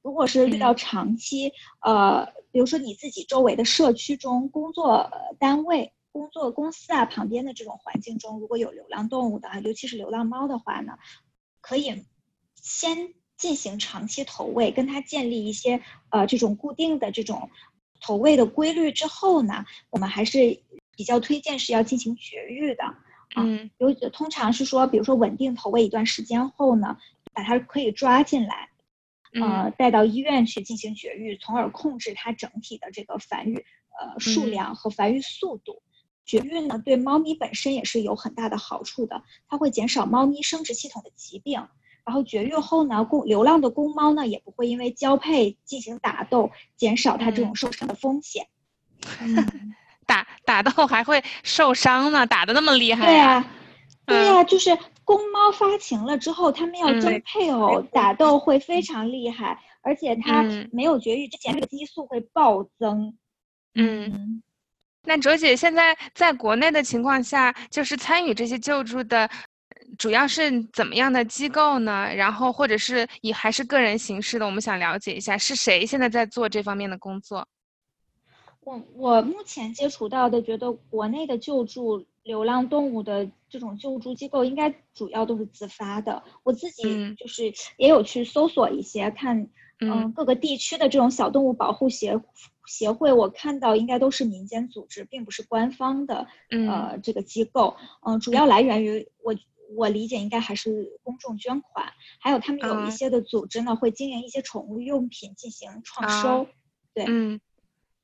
[0.01, 2.27] 如果是遇到长期呃。
[2.55, 10.93] 比如说你自己周围的社区中、工作单位、工作公司啊旁边的这种环境中，如果有流浪动物的啊，尤其是流浪猫的话呢，
[11.59, 12.05] 可以
[12.55, 15.81] 先进行长期投喂，跟它建立一些
[16.11, 17.49] 呃这种固定的这种
[17.99, 20.57] 投喂的规律之后呢，我们还是
[20.95, 22.85] 比较推荐是要进行绝育的。
[23.35, 26.97] 嗯，有通常是说，比如说稳定投喂一段时间后呢，
[27.33, 28.69] 把它可以抓进来。
[29.33, 33.65] 呃，带到医院去进行绝育，从而控制它整体的这个繁育
[33.99, 35.81] 呃数量和繁育速度。
[36.25, 41.67] 绝育呢，对猫咪本身也是有很大的好处的，它会减少猫咪生殖系统的疾病，
[42.05, 48.47] 然后绝育后呢，公流浪的公猫呢也不会因为交配进行打斗，减少它这种受伤的风险。
[50.05, 53.05] 打打斗还会受伤呢，打的那么厉害。
[53.05, 53.45] 对呀，
[54.05, 63.17] 对呀，就是公猫发情了之后，它们要争配偶，打斗会非常厉害，而且它没有绝育之前，这个激素会暴增。
[63.73, 64.41] 嗯，
[65.03, 69.29] 那卓姐现在在国内的情况下，就是参与这些救助的，
[69.97, 72.09] 主要是怎么样的机构呢？
[72.15, 74.45] 然后或者是以还是个人形式的？
[74.45, 77.47] 我们想了解一下，是谁现在在做这方面的工作？
[78.65, 86.23] 我我目前接触到的，觉得国内的救助流浪动物的这种救助机构，应该主要都是自发的。
[86.41, 89.47] 我自己就是也有去搜索一些，看
[89.79, 92.19] 嗯各个地区的这种小动物保护协
[92.65, 97.77] 协会，我看到应该都是民间组织，并不是官方的呃这个机构。
[98.01, 99.35] 嗯，主要来源于我
[99.77, 106.47] 我理解应该还是公众捐款，还有他们有一些的组织呢会经营一些宠物用品进行创收。
[106.95, 107.39] 对，嗯。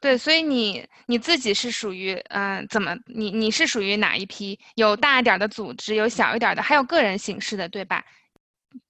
[0.01, 4.59] 对，所以你你自己是属于嗯，怎么你你是属于哪一批？
[4.75, 8.03] 有大一点的组织，有小一点的，还有个人形式的，对吧？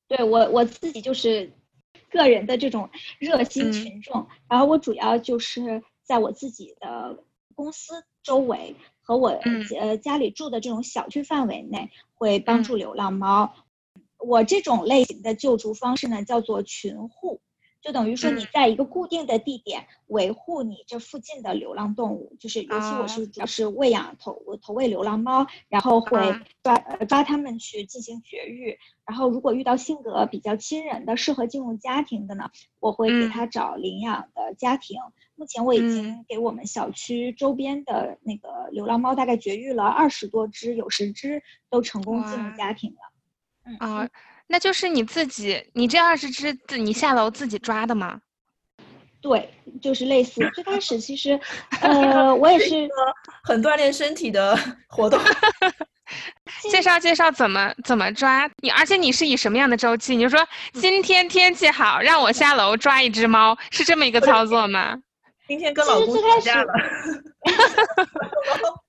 [0.08, 1.52] 对我我自己就是
[2.10, 7.24] 个人的这种热心群众，然后我主要就是在我自己的
[7.56, 9.38] 公司周围和我
[9.78, 13.54] 呃家里住的这种小区范围内会帮助流浪猫。
[14.18, 17.41] 我这种类型的救助方式呢，叫做群护。
[17.82, 35.00] 就等于说你在一个固定的地点维护你这附近的流浪动物，就是尤其我是主要是喂养投投喂流浪猫，然后会抓呃抓它们去进行绝育，然后如果遇到性格比较亲人的适合进入家庭的呢，我会给它找领养的家庭。
[35.36, 42.98] 目前我已经给我们小区周边的那个流浪猫大概绝育了二十多只，有十只都成功进入家庭了。
[43.66, 44.10] 嗯啊。
[44.52, 48.20] 那就是你自己，你这二十只自你下楼自己抓的吗？
[49.22, 49.50] 对，
[49.82, 50.42] 就是类似。
[50.54, 51.40] 最开始其实，
[51.82, 52.90] 呃，我也是
[53.44, 54.58] 很锻炼身体的
[54.90, 55.20] 活动。
[56.70, 60.16] 介绍介绍怎么怎么抓你，而且你是以什么样的周期？
[60.16, 64.98] 你就说今天天气好，让我下楼抓一只猫，是这么一个操作吗？
[65.48, 66.74] 今天跟老公吵架了。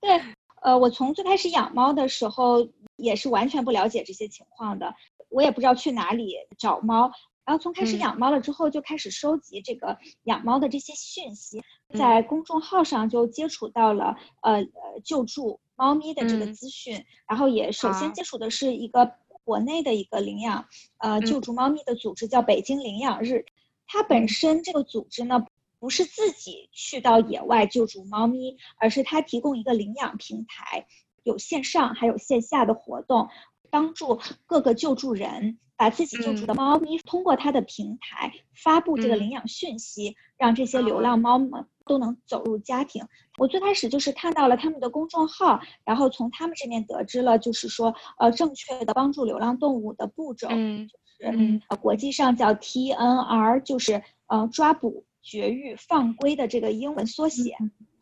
[0.00, 0.20] 对，
[0.64, 2.68] 呃，我从最开始养猫的时候。
[2.96, 4.94] 也是完全不了解这些情况的，
[5.28, 7.10] 我也不知道去哪里找猫。
[7.44, 11.60] 然后从开始养猫了之后，就开始收集这个养猫的这些讯息，
[11.98, 17.04] 在公众号上就接触到了呃呃救助猫咪的这个资讯。
[17.26, 19.10] 然后也首先接触的是一个
[19.42, 20.64] 国内的一个领养
[20.98, 23.44] 呃救助猫咪的组织，叫北京领养日。
[23.88, 25.44] 它本身这个组织呢，
[25.84, 30.86] 不是自己去到野外救助猫咪，而是它提供一个领养平台。
[31.24, 33.28] 有线上还有线下的活动，
[33.68, 43.06] 帮助各个救助人把自己救助的猫咪通过它的平台发布这个领养讯息，让这些流浪猫们都能走入家庭。
[43.36, 57.56] 我最开始就是看到了他们的公众号，然后从他们这边得知了，就是说呃正确的帮助流浪动物的步骤，就是呃国际上叫 TNR，就是呃抓捕、绝育、放归的这个英文缩写。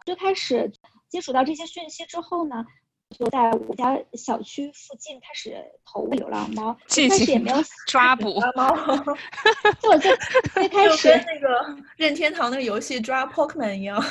[0.05, 0.71] 最开始
[1.09, 2.67] 接触到这些讯息之后呢。
[3.19, 5.55] 就在我家小区附近开始
[5.85, 8.75] 投喂流浪猫，开始也没有 抓捕 猫，
[9.83, 10.17] 就我最
[10.55, 14.03] 最开始跟那个任天堂那个游戏抓 Pokemon 一样，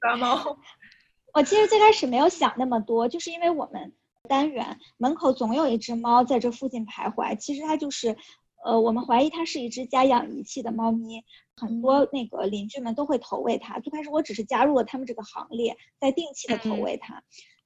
[0.00, 0.56] 抓猫。
[1.34, 3.92] 我其实最开始没有想那么多，就是因为我们
[4.26, 8.16] 单元门口总有一只猫在这附近徘徊，其实它就是。
[8.64, 11.24] 呃，我们怀疑它是一只家养遗弃的猫咪，
[11.56, 13.78] 很多那个邻居们都会投喂它。
[13.80, 17.22] 最开始我只是加入了他们这个行列，在定期的投喂它。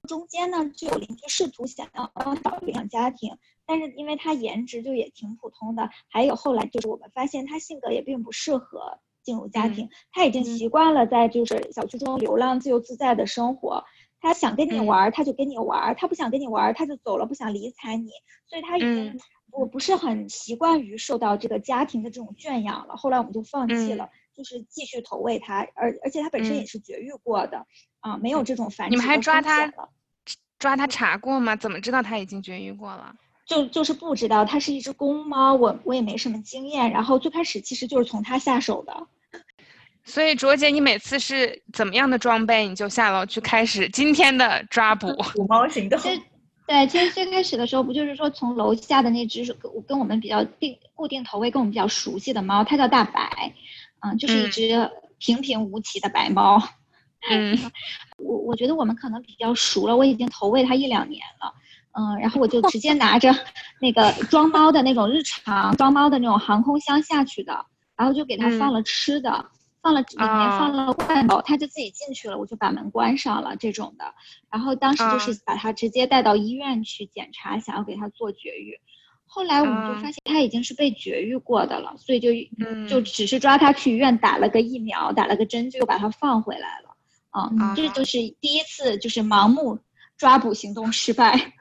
[0.07, 9.89] 中间呢，就有邻居试图想要帮找领养家庭，但是因为它颜值就也挺普通的，还有后来就是我们发现它性格也并不适合进入家庭。
[10.11, 13.83] 它已经习惯了在就是小区中流浪自由自在的生活，
[14.21, 18.11] 它想跟你玩它就跟你玩，它不想跟你玩它就走了，不想理睬你，
[18.45, 19.19] 所以它已经。
[19.57, 27.65] 我不是很习惯于受到这个家庭的这种圈养了，后来我们就放弃了，就是继续投喂它，而而且它本身也是绝育过的，
[27.99, 29.71] 啊，没有这种繁殖你们还抓它，
[30.59, 31.55] 抓它查过吗？
[31.55, 33.15] 怎么知道它已经绝育过了？
[33.47, 39.07] 就就是不知道，它是一只公猫，我我也没什么经验，然后最开始其实就是从它下手的。
[40.03, 45.99] 所以卓姐，你每次是怎么样的装备，你就下楼去开始今天的抓捕 捕猫行动？
[46.67, 53.53] 对，其实最开始的时候，不就是说从楼下的那只是跟跟我们比较定固定投喂、跟我们比较熟悉的猫，它叫大白，
[54.01, 56.61] 嗯，就是一只平平无奇的白猫。
[57.29, 57.57] 嗯，
[58.19, 61.53] 我我觉得我们可能比较熟了，我已经投喂它一两年了。
[61.99, 63.33] 嗯，然后我就直接拿着
[63.81, 69.45] 那个装猫的那种日常装猫的那种航空箱下去的，然后就给它放了吃的，
[69.87, 70.27] 放了里面
[70.59, 74.13] 放了罐头，他就自己进去了，我就把门关上了这种的。
[74.51, 78.77] 然后当时就是把他直接带到医院去检查，想要给他做绝育。
[79.25, 82.31] 后来我们就发现他已经是被绝育过的了，所以就
[82.89, 86.93] 就只是抓他去医院打了个疫苗，打了个针，就又把他放回来了。
[87.29, 89.79] 啊，这就是第一次，就是盲目
[90.17, 91.53] 抓捕行动失败。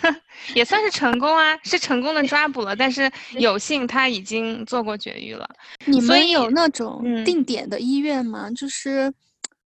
[0.54, 5.48] 也算是成功啊，是成功的抓捕了，但是有幸他已经做过绝育了。
[5.84, 8.50] 你们有那种定点的医院吗？
[8.52, 9.12] 就是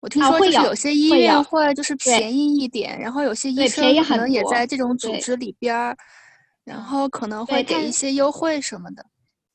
[0.01, 5.97] 我听说就是有些医院会就是便宜一点，然后有些医生可能也在这种组织里边儿，
[6.65, 9.05] 然后可能会给一些优惠什么的。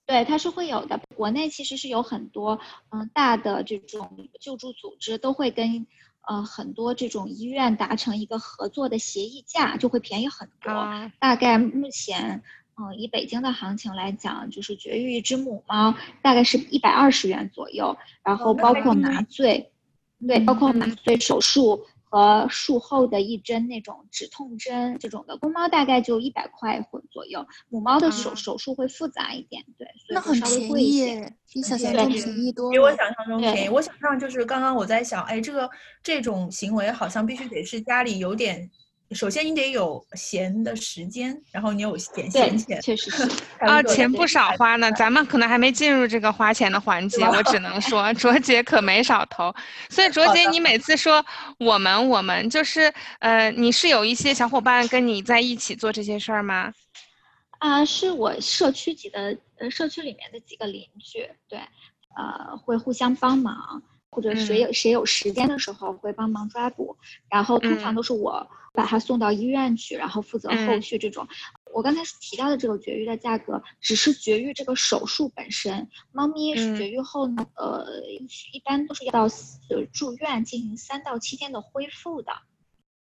[0.05, 0.99] 对，它是会有的。
[1.15, 5.85] 国内其实是有很多嗯大的这种救助组织都会跟。
[6.27, 10.71] 呃，很多这种医院达成一个合作的协议价，就会便宜很多。
[11.19, 12.43] 大概目前，
[12.77, 19.71] 嗯，以北京的行情来讲，就是绝育一只母猫，大概是一百二十元左右，然后包括麻醉，
[20.27, 21.85] 对，包括麻醉手术。
[22.11, 33.69] 和术后的一针那种止痛针这种的，公猫大概就一百块或左右，母猫的手手术会复杂一点，对，那很便宜，比想象中便宜多，比我想象中便宜。
[33.69, 35.69] 我想象就是刚刚我在想，哎，这个
[36.03, 38.69] 这种行为好像必须得是家里有点。
[39.13, 43.23] 首先你得有闲的时间，然后你有点闲钱，确实是
[43.59, 44.91] 啊，钱不少花呢。
[44.93, 49.53] 咱们可能还没进入这个花钱的环节，我只能说 卓姐可没少投。
[49.89, 51.25] 所以卓姐，你每次说
[51.59, 56.73] 我们我们就是呃，你是有一些小伙伴跟你在一起做这些事儿吗？
[57.59, 61.59] 啊，是我社区级的呃，社区里面的几个邻居，对，
[62.17, 63.83] 呃，会互相帮忙。
[64.11, 66.95] 或者谁有谁有时间的时候会帮忙抓捕，
[67.29, 71.27] 然后通常都是我把他送到医院去，然后负责后续这种。
[71.73, 75.87] 我刚才提到的这个绝育的价格，只是绝育这个手术本身。
[76.11, 77.85] 猫咪绝育后呢，呃，
[78.51, 82.33] 一般都是要到呃住院进行三到七天的恢复的。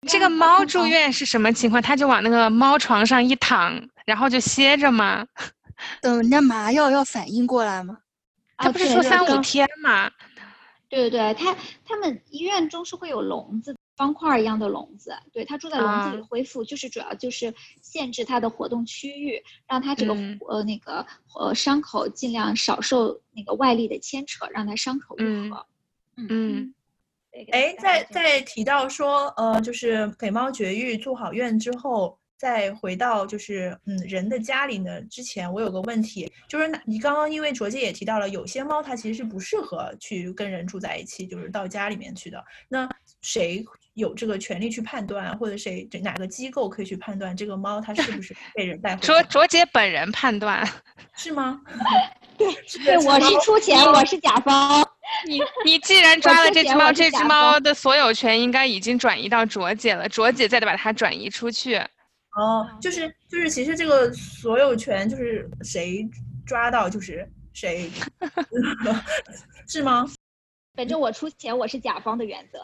[0.07, 1.81] 这个猫住院是什么情况？
[1.81, 5.27] 它就往那个猫床上一躺，然后就歇着吗？
[6.01, 7.97] 等人家麻药要反应过来吗？
[8.55, 10.09] 它不是说三五天吗？
[10.93, 20.13] 对对对，它他们医院中是会有笼子，方块一样的笼子，对，它住在笼子里恢复，就是主要就是限制它的活动区域，让它这个
[20.47, 21.05] 呃那个
[21.39, 25.65] 呃伤口尽量少受那个外力的牵扯，让它伤口愈合。
[26.15, 26.73] 嗯，
[27.51, 32.17] 哎，在在提到说呃，就是给猫绝育住好院之后。
[32.43, 42.43] 再回到就是嗯人的家里呢之前，我有个问题，就是你刚刚因为卓姐也提到了，有些猫它其实是不适合去跟人住在一起，就是到家里面去的。
[42.67, 42.89] 那
[43.21, 49.01] 谁有这个权利去判断，或者谁哪个机构可以去判断这个猫它是不是 被人带回？
[49.01, 50.67] 卓卓姐本人判断
[51.15, 51.61] 是吗？
[52.37, 52.51] 对，
[52.83, 54.85] 对，我是出钱，我是甲方。
[55.25, 61.81] 你你既然抓了这只猫，这只猫的所有权应该已经转移到卓姐了，卓姐再得把它转移出去。
[62.35, 66.07] 哦，就是就是，其实这个所有权就是谁
[66.45, 67.91] 抓到就是谁，
[69.67, 70.07] 是吗？
[70.75, 72.59] 反正我出钱，我是甲方的原则。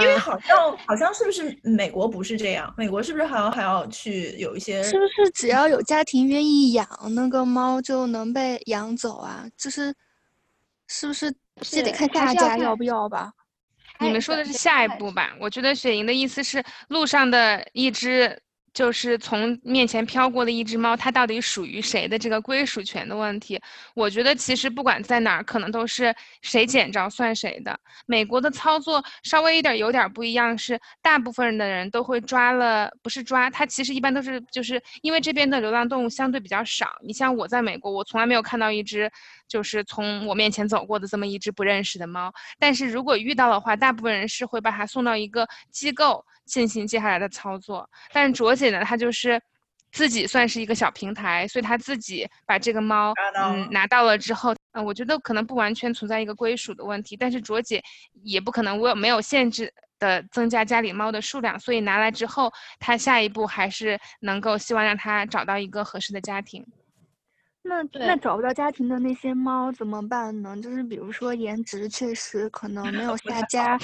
[0.00, 2.72] 因为好像好像是不是美国不是这样？
[2.78, 4.82] 美国是不是还要还要去有一些？
[4.82, 9.46] 是不是只要有家庭愿意养那个猫就能被养走啊？
[9.56, 9.94] 就是
[10.86, 13.32] 是不是这得看大家要不要吧？
[14.02, 15.34] 你们说的是下一步吧？
[15.38, 18.42] 我觉得雪莹的意思是路上的一只。
[18.74, 23.60] 就是从面前飘过的一只猫，它到底属于谁的这个归属权的问题？
[23.94, 27.78] 我觉得其实不管在哪儿，可能都是谁捡着算谁的。
[28.06, 36.96] 美国的操作稍微一点有点不一样，是大部分的人都会抓了，不是抓它，其实一般都是就是因为这边的流浪动物相对比较少。
[37.02, 39.10] 你像我在美国，我从来没有看到一只
[39.46, 42.32] 就是从我面前走过的这么一只不认识的猫。
[42.58, 46.24] 但是如果遇到的话，大部分人是会把它送到一个机构。
[46.44, 49.40] 进行接下来的操作，但是卓姐呢，她就是
[49.92, 57.82] 自己算是一个小平台，所以她自己把这个猫嗯拿到了之后，嗯，我觉得可能不完全存在一个归属的问题，但是卓姐
[58.22, 66.66] 也不可能我没有限制的增加家里猫的数量，所以拿来之后，她下一步还是能够希望让它找到一个合适的家庭。
[67.64, 70.56] 那那找不到家庭的那些猫怎么办呢？
[70.60, 73.78] 就是比如说颜值确实可能没有下家，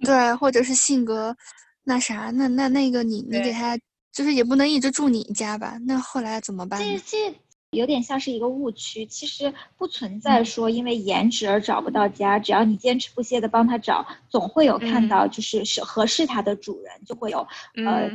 [0.00, 1.36] 对，或者是性格。
[1.84, 3.78] 那啥，那那那个你你给他
[4.12, 5.78] 就是也不能一直住你家吧？
[5.86, 6.80] 那后来怎么办？
[6.80, 7.34] 这这
[7.70, 9.06] 有点像是一个误区。
[9.06, 17.46] 其实不存在说因为颜值而找不到家，只要你坚持不懈的帮他找，总会有看到就是是合适他的主人，就会有
[17.86, 18.10] 呃。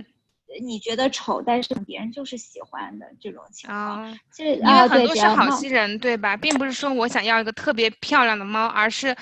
[0.64, 6.36] 你觉得丑，但是别人就是喜欢的这种情况，其实因为很多是好心人，对吧？
[6.36, 9.16] 并不是说我想要一个特别漂亮的猫，而是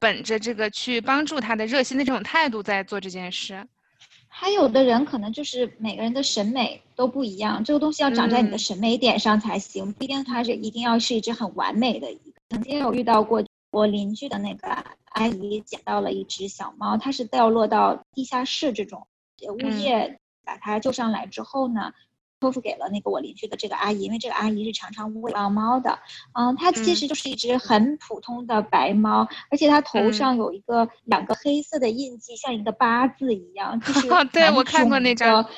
[0.00, 3.64] 本着这个去帮助他的热心的这种态度在做这件事。
[4.38, 12.06] 还有的人可能就是每个人的审美都不一样，这个东西要长在你的审美点上才行，不一定它是一定要是一只很完美的。
[12.50, 14.68] 曾经有遇到过我邻居的那个
[15.12, 19.06] 阿姨捡到了一只小猫，它是掉落到地下室这种
[19.48, 20.20] 物业。
[20.44, 21.92] 把它救上来之后呢，
[22.38, 25.98] 托付给了那个我邻居的这个阿姨，因为这个阿姨是常常喂猫猫的。
[26.34, 35.48] 嗯，它其实就是一只很普通的白猫，而且它头上有一个两个黑色的印记，像一个八字一样，就 是对我看过那张，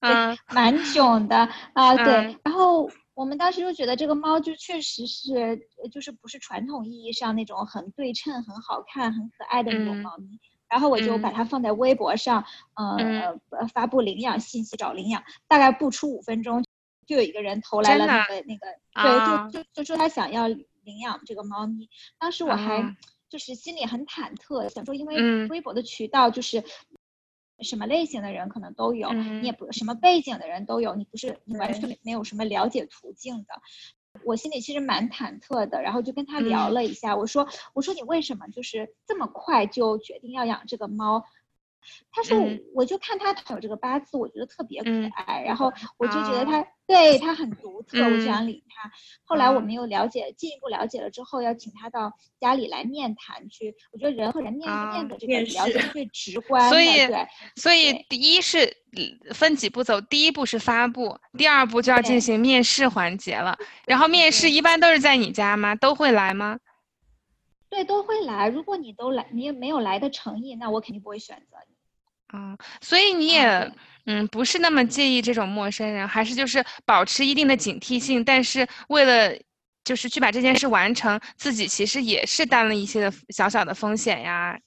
[0.00, 1.94] 嗯，蛮囧的 啊。
[1.94, 10.40] 对，然后我们当时就觉得这个猫就确实是，就是不是传统意义上那种很对称、很好看、很可爱的那种猫咪。
[10.68, 12.44] 然后我就把它放在微博上，
[12.74, 13.38] 呃，
[13.72, 15.22] 发布领养信息，找领养。
[15.46, 16.64] 大概不出五分钟，
[17.06, 21.88] 就有一个人投来了那个那个，对，就就就说他想要领养这个猫咪。
[22.18, 22.96] 当时我还
[23.28, 26.62] 就是心里很忐忑，想说因为微博的渠道就是
[27.60, 33.62] 什么类型的人可能都有，你也不什么背景的人都有，你不是你完全没有什么了解途径的。
[34.24, 41.24] 我心里其实蛮忐忑的，然后就跟他聊了一下，我说：“我说你为什么就是这么快就决定要养这个猫？”
[42.10, 42.38] 他说
[42.74, 48.90] ：“我就看他有这个八字，我觉得特别可爱，然后我就觉得他对他很独特，我就想理他。
[49.24, 53.74] 后来我们又了解，进一步了解了之后，要请他到家里来面谈去。
[53.92, 56.68] 我觉得人和人面对面的这个了解最直观。
[56.70, 57.26] 所以，对，
[57.56, 58.76] 所以第一是
[59.34, 63.58] 分几步走，第一步是发布，第二步就要进行面试环节了。
[63.86, 65.74] 然后面试一般都是在你家吗？
[65.74, 66.58] 都会来吗？
[67.68, 68.48] 对，都会来。
[68.48, 71.56] 如果你都来，你也没有来的诚意，那我肯定不会选择
[72.32, 72.38] 你。
[72.38, 73.72] 啊，所以你也
[74.06, 79.38] 嗯不是那么介意这种陌生人，还是就是保持一定的警惕性，但是为了
[79.84, 84.58] 就是去把这件事完成，自己其实也是担了一些的小小的风险呀，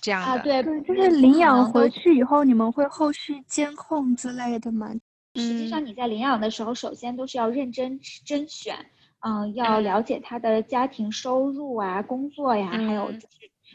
[0.00, 0.26] 这样的。
[0.26, 4.90] 啊，对对，就是领养回去以后，你们会后续监控之类的吗？
[5.34, 8.76] 实际上你在领养的时候，首先都是要认真甄选，
[9.18, 13.26] 嗯，要了解他的家庭收入啊、工作呀，还有就是。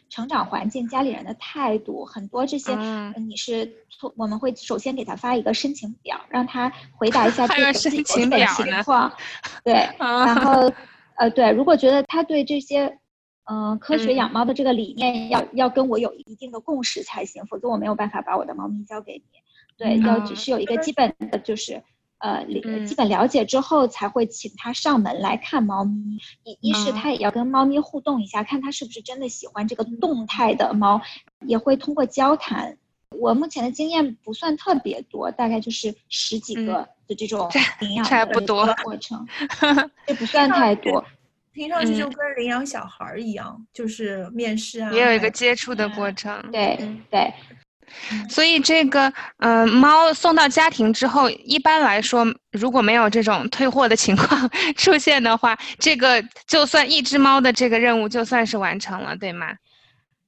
[0.10, 2.76] 成长环境、家里人的态度，很多这些，
[3.18, 3.72] 你是
[4.16, 9.12] 我们会首先给他发一个申请表，让他回答一下自己基本情况。
[9.64, 10.72] 对， 然后，
[11.16, 12.98] 呃，对，如果觉得他对这些，
[13.46, 19.24] 嗯，科学养猫的这个理念要要跟我有一定的共识才行，否则我没有办法把我的猫咪交给你。
[19.78, 21.82] 对，要只是有一个基本的，就是。
[22.20, 22.46] 呃，
[22.86, 26.18] 基本了解之后才会请他上门来看猫咪。
[26.44, 31.02] 一一是他也要跟猫咪互动一下，看他是不是真的喜欢这个动态的猫，
[31.48, 32.78] 也会通过交谈。
[33.18, 37.50] 我目前的经验不算特别多，大概就是十几个的这种
[37.80, 39.28] 领养差不多过程，
[40.06, 41.04] 这不算太多。
[41.52, 46.40] 听上去就跟领养小孩一样，就是面试啊，也有一个接触的过程。
[46.52, 46.78] 对
[47.10, 47.34] 对。
[48.30, 59.56] 所以这个，嗯，猫送到家庭之后，一般来说，如果没有这种退货的情况 出现的话，这个就算一只猫的这个任务就算是完成了，对吗？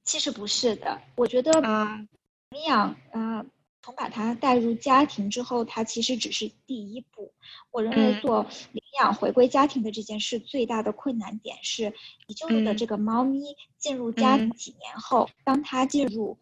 [0.04, 2.08] 其实不是的，我觉得，嗯，
[2.50, 3.46] 领养，嗯，
[3.82, 7.32] 从把它带入家庭之后，它其实只是第一步。
[7.70, 11.92] 我认为做领养回归家庭的这件事，最大的困难点是，
[12.26, 13.40] 你救的这个猫咪
[13.78, 16.36] 进入家几年后，当它进入。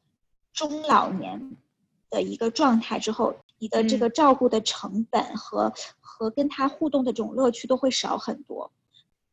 [0.53, 1.57] 中老年
[2.11, 8.73] 的一个状态之后，你的这个照顾的成本和和跟他互动的这种乐趣都会少很多。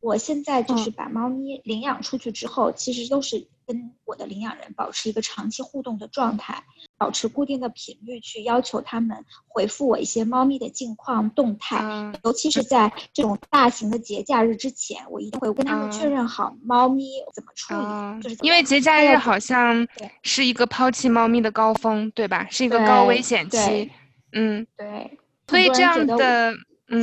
[0.00, 6.62] 我现在就是把猫咪领养出去之后，其实都是跟我的领养人保持一个长期互动的状态，
[6.96, 19.86] 保持固定的频率去要求他们回复我一些猫咪的近况动态，尤其是在这种大型的节假日之前，我一定会跟他们确认好猫咪怎么处理，就是因为节假日好像
[20.22, 22.46] 是一个抛弃猫咪的高峰，对吧？
[22.50, 23.90] 是一个高危险期，
[24.32, 25.18] 嗯，对，
[25.48, 26.54] 所以这样的。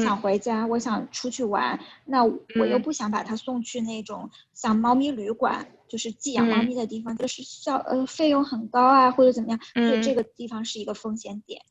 [0.02, 11.62] 想回家，我想出去玩，那我又不想把它送去那种像猫咪旅馆，就是寄养猫咪的地方，就是效呃费用很高啊，或者怎么样，所以这个地方是一个风险点。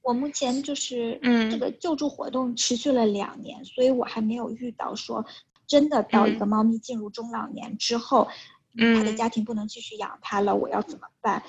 [0.00, 1.18] 我目前就是
[1.50, 5.24] 这个救助活动持续了两年，所以我还没有遇到说
[5.66, 8.28] 真的到一个猫咪进入中老年之后，
[8.96, 11.42] 他的家庭不能继续养它了，我要怎么办？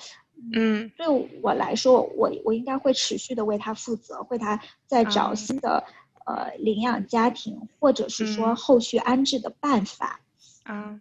[0.54, 1.06] 嗯，对
[1.42, 5.82] 我来说，我我应该会持续的为他负责，为他再找新的
[6.26, 8.56] 呃领养家庭，或者是说嗯。
[8.56, 10.20] 后续安置的办法。
[10.66, 11.00] 嗯，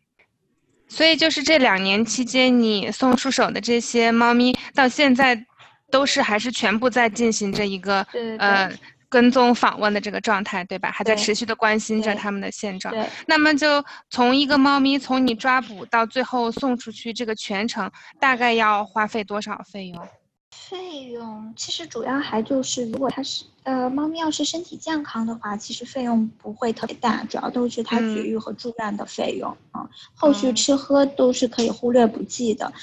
[0.87, 5.45] 所以就是这两年期间，你送出手的这些猫咪，到现在
[5.91, 8.01] 都是还是全部在进行着一个
[8.37, 8.69] 呃
[9.13, 10.89] 跟踪访问的这个状态，对吧？
[10.91, 12.91] 还在持续的关心着对它们的现状。
[12.91, 20.03] 对，那么就从一个猫咪从你抓捕到最后送出去，这个全程大概要花费多少费用？
[20.49, 32.73] 费用其实主要还就是，如果它是呃猫咪要是身体健康的话，其实费用不会特别大，主要都是它嗯绝育和住院的费用啊、后续嗯吃喝都是可以忽略不计的。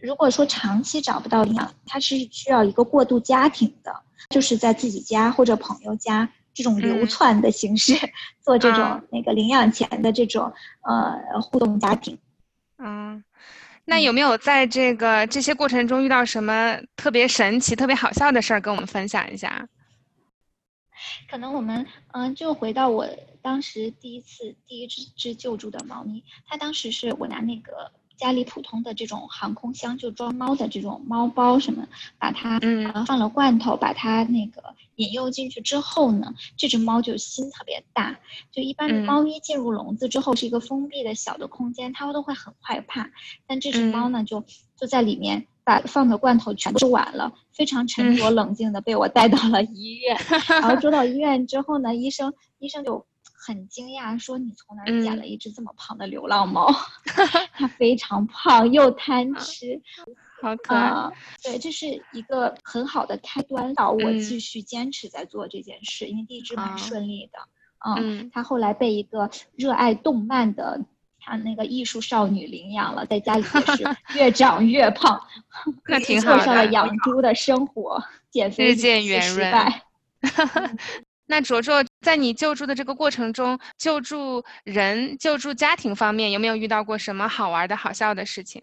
[0.00, 3.94] 如果说长期找不到领养，它是需要一个过渡家庭的，
[4.30, 7.94] 就是在自己家或者朋友家这种流嗯窜的形式、
[8.42, 10.52] 做这种啊那个领养前的这种
[10.82, 12.18] 呃互动家庭。
[12.78, 13.22] 嗯，
[13.84, 19.68] 那有没有在这个这些过程中遇到什么特别神奇、特别好笑的事儿，跟我们分享一下？
[21.28, 23.08] 可能我们嗯、就回到我
[23.40, 31.86] 当时第一次第一只只救助的猫咪，它当时是我拿那个家里普通的这种航空箱，就装猫的这种猫包什么，
[32.18, 34.62] 把它嗯呃放了罐头，把它那个
[34.96, 38.18] 引诱进去之后呢，这只猫就心特别大，
[38.50, 43.10] 就一般嗯猫咪进入笼子之后是一个封闭的小的空间，它都会很害怕，
[43.46, 44.44] 但这只猫嗯呢就
[44.76, 45.46] 就在里面。
[45.64, 50.18] 把放的罐头全都吃完了，非常沉着冷静的被我带到了医院。
[50.50, 53.06] 然后住到医院之后呢，医生医生就
[53.44, 56.72] 很惊讶，说你从哪儿捡嗯了一只这么胖的流浪猫？
[57.52, 59.80] 它非常胖又贪吃
[60.40, 60.86] 好可爱。
[60.86, 61.12] 啊、
[61.42, 67.38] 对，这是一个很好的开端，导我嗯继续坚持在做这件事，因为第一只啊蛮顺利的。
[67.84, 70.80] 嗯，嗯他后来被一个热爱动漫的。
[71.24, 73.84] 他那个艺术少女领养了，在家里也是
[74.18, 75.22] 越长越胖，
[75.86, 79.82] 那挺好过上了养猪的生活，减肥日屡次渐圆润失败。
[81.32, 88.60] 那卓卓在你救助的这个过程中，救助人、救助家庭方面，有没有遇到过什么好玩的、好笑的事情？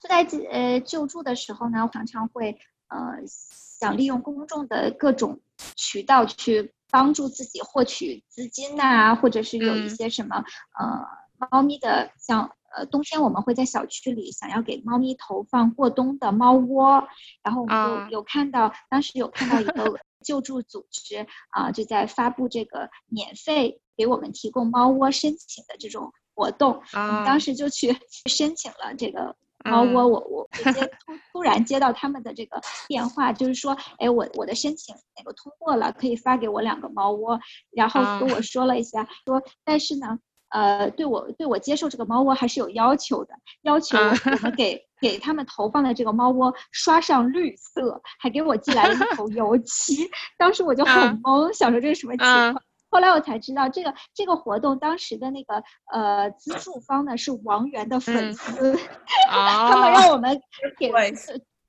[0.00, 2.58] 就在呃救助的时候呢，我常常会
[2.88, 5.38] 呃想利用公众的各种
[5.76, 10.44] 渠道去帮助自己获取资金呐、或者是有一嗯些什么、
[10.76, 11.06] 呃
[11.38, 17.06] 猫咪的像呃冬天我们会在小区里想要给猫咪投放过冬的猫窝，
[17.44, 19.96] 然后我们啊就有看到、当时有看到一个
[20.26, 27.96] 救助组织啊、就在发布这个免费给我们提供猫窝申请的这种活动，我们啊当时就去
[28.26, 37.38] 申请了这个猫窝，嗯我我直接突突然接到他们的这个电话，就是说，哎，我我的申请那个通过了，可以发给我两个猫窝，
[37.70, 38.20] 然后啊。
[38.20, 40.18] 跟我说了一下，说但是呢，
[40.50, 52.62] 呃，对我对我接受这个猫窝还是有要求的，要求啊我们 给给他们投放的这个猫窝刷上绿色，还给我寄来了一 头油漆，当时我就很啊懵，想说这是什么情啊况。
[52.88, 58.78] 后来我才知道，这个这个活动当时的那个呃资助方呢是王源的粉嗯丝，
[59.28, 60.40] 他们哦，让我们
[60.78, 60.90] 给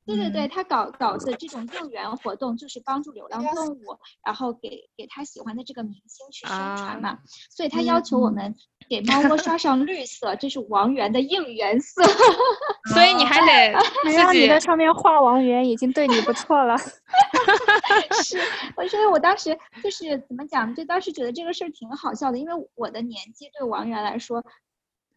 [0.07, 7.19] 对对对他搞搞的这种应援活动，就是帮助流浪动物，然后给给他喜欢的这个明星去宣啊传嘛。
[7.51, 8.55] 所以他要求我们
[8.89, 12.01] 给猫窝刷上绿色，这是王源的应援色。
[12.93, 13.73] 所以你还得
[14.05, 16.77] 能 让自己你在上面画王源，已经对你不错了。
[18.23, 18.39] 是，
[18.77, 24.43] 我所以我当时就是怎么讲，就当时觉得这个事儿挺好笑的，因为我的年纪对王源来说。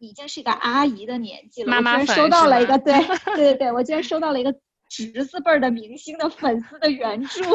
[0.03, 4.51] 已经是一个阿姨的年纪了，妈妈我居然粉收到了一个对对对对，我居然收到了一个
[4.91, 7.41] 侄子辈儿的明星的粉丝的援助，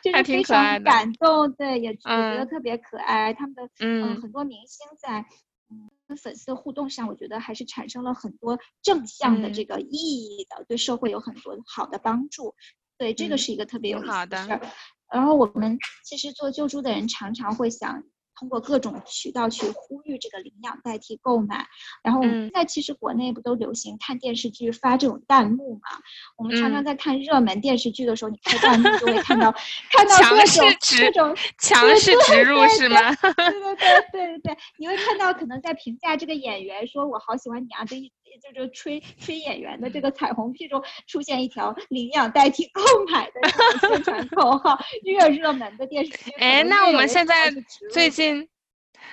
[0.00, 3.34] 就还挺是非常可爱的感动，对，也也觉得嗯特别可爱。
[3.34, 5.26] 他们的嗯、嗯很多明星在
[5.70, 12.54] 嗯跟粉丝的互动上，我觉得还是产生了很多正向的嗯这个意义的，对社会有很多好的帮助。
[12.96, 14.70] 对，这个嗯是一个特别有意挺好的思的事儿。
[15.12, 18.04] 然后我们其实做救助的人常常会想
[18.36, 21.66] 通过各种渠道去呼吁这个领养代替购买。
[22.02, 25.98] 然后我们嗯现在其实国内不都流行看电视剧发这种弹幕嘛？
[26.36, 29.52] 我们常常嗯在看热门电视剧的时候，你开弹幕就会看到
[29.90, 33.14] 看到各种植各种强势植入是吗？
[33.14, 33.76] 对对对
[34.12, 43.40] 对对 对，你会看到可能在评价这个演员说“我好喜欢你啊”这一就是吹吹演员的这个彩虹屁中出现一条领养代替购买的
[43.88, 46.30] 宣传口号， 越热门的电视剧。
[46.38, 47.50] 哎，那我们现在
[47.92, 48.48] 最近，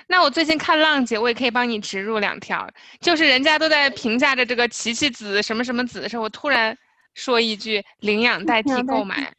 [0.06, 2.68] 那我最近看浪姐，我也可以帮你植入两条，
[3.00, 6.76] 就是人家都在评价着这个琪琪子什么什么子的时候，我突然
[7.14, 9.32] 说一句领养代替领养代替购买，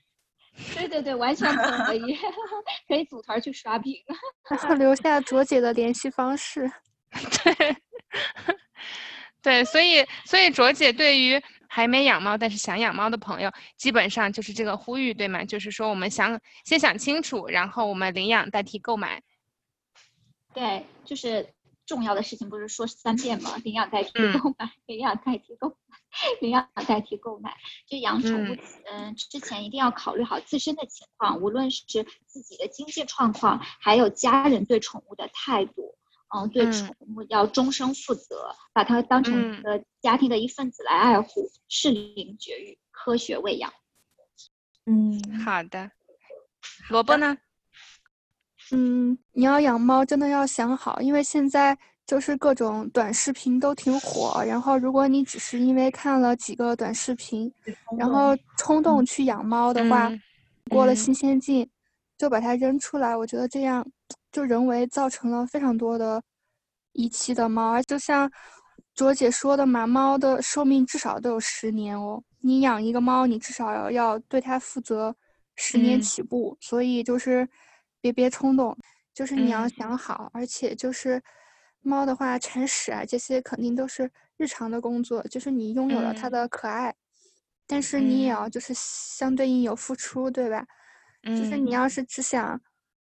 [0.76, 2.18] 对对对，完全可以，
[2.88, 3.96] 可以组团去刷屏。
[4.50, 6.72] 然 后留下卓姐的联系方式。
[7.44, 7.76] 对，
[9.44, 15.44] 对，所以所以卓姐对于还没养猫但是想养猫的朋友，基本上就是这个呼吁，对吗？
[15.44, 19.22] 就是说我们想先想清楚，然后我们领养代替购买。
[20.54, 21.54] 对，就是
[21.86, 23.58] 重要的事情不是说三遍吗？
[23.66, 25.76] 领养代替购买，领养代替购买，
[26.39, 27.58] 领养代替购买。
[27.86, 28.58] 就养宠物，
[28.89, 31.84] 嗯，之前一定要考虑好自身的情况，无论是
[32.28, 35.98] 自己的经济状况，还有家人对宠物的态度。
[36.36, 43.72] 嗯，对宠物要终生负责，把它当成一个家庭的一份子来爱护，适龄绝育，科学喂养。
[44.86, 45.92] 嗯，好的。
[46.90, 47.38] 萝卜呢？
[48.72, 51.78] 嗯，你要养猫，真的要想好，因为现在
[52.08, 54.44] 就是各种短视频都挺火。
[54.46, 57.54] 然后，如果你只是因为看了几个短视频，
[57.98, 60.12] 然后冲动去养猫的话，
[60.70, 61.70] 过了新鲜劲
[62.18, 63.86] 就把它扔出来，我觉得这样。
[64.34, 66.22] 就人为造成了非常多的
[66.94, 68.30] 遗弃的猫，就像
[68.96, 72.22] 卓姐说的嘛，猫的寿命至少都有十年哦。
[72.40, 75.16] 你养一个猫，你至少要要对它负责
[75.56, 77.48] 十年起步，所以就是
[78.02, 78.76] 别别冲动，
[79.14, 81.22] 就是你要想好，而且就是
[81.82, 86.94] 猫的话，铲屎啊这些肯定都是日常的工作，就是你拥有了它的可爱，
[87.68, 90.66] 但是你也要就是相对应有付出，对吧？
[91.24, 92.60] 就是你要是只想。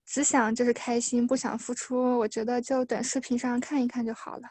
[0.08, 2.18] 只想就是开心，不想付出。
[2.18, 4.44] 我觉得就短视频上看一看就好了。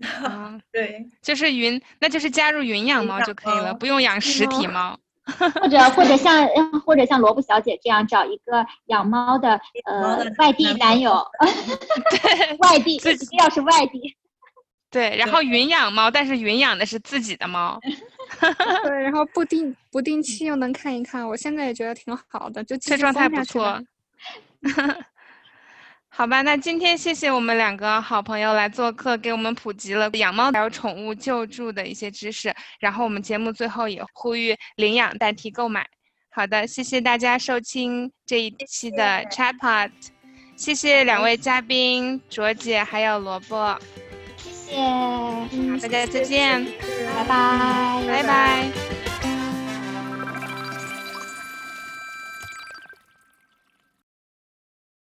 [0.26, 4.98] 啊，对，就是云，那就是加入云养猫就可以了，不用养实体猫。
[5.54, 6.46] 或者或者像
[6.84, 11.18] 或者像萝卜小姐这样找一个养猫的呃外地男友，
[12.10, 14.14] 对，外地一定要是外地。
[14.90, 17.80] 对，然后云养猫，但是云养的是自己的猫。
[18.82, 23.82] 对，然后不定不定期又能看一看，我现在也觉得挺好的，就这状态不错。
[26.08, 32.54] 好吧，那今天谢谢我们两个好朋友来做客，给我们普及了养猫还有宠物救助的一些知识。
[32.78, 35.84] 然后我们节目最后也呼吁领养代替购买。
[36.30, 39.90] 好的，谢谢大家收听这一期的 Chatpot，
[40.56, 43.76] 谢谢两位嘉宾卓姐还有萝卜，
[44.36, 48.83] 谢谢，大家再见，拜拜，拜拜。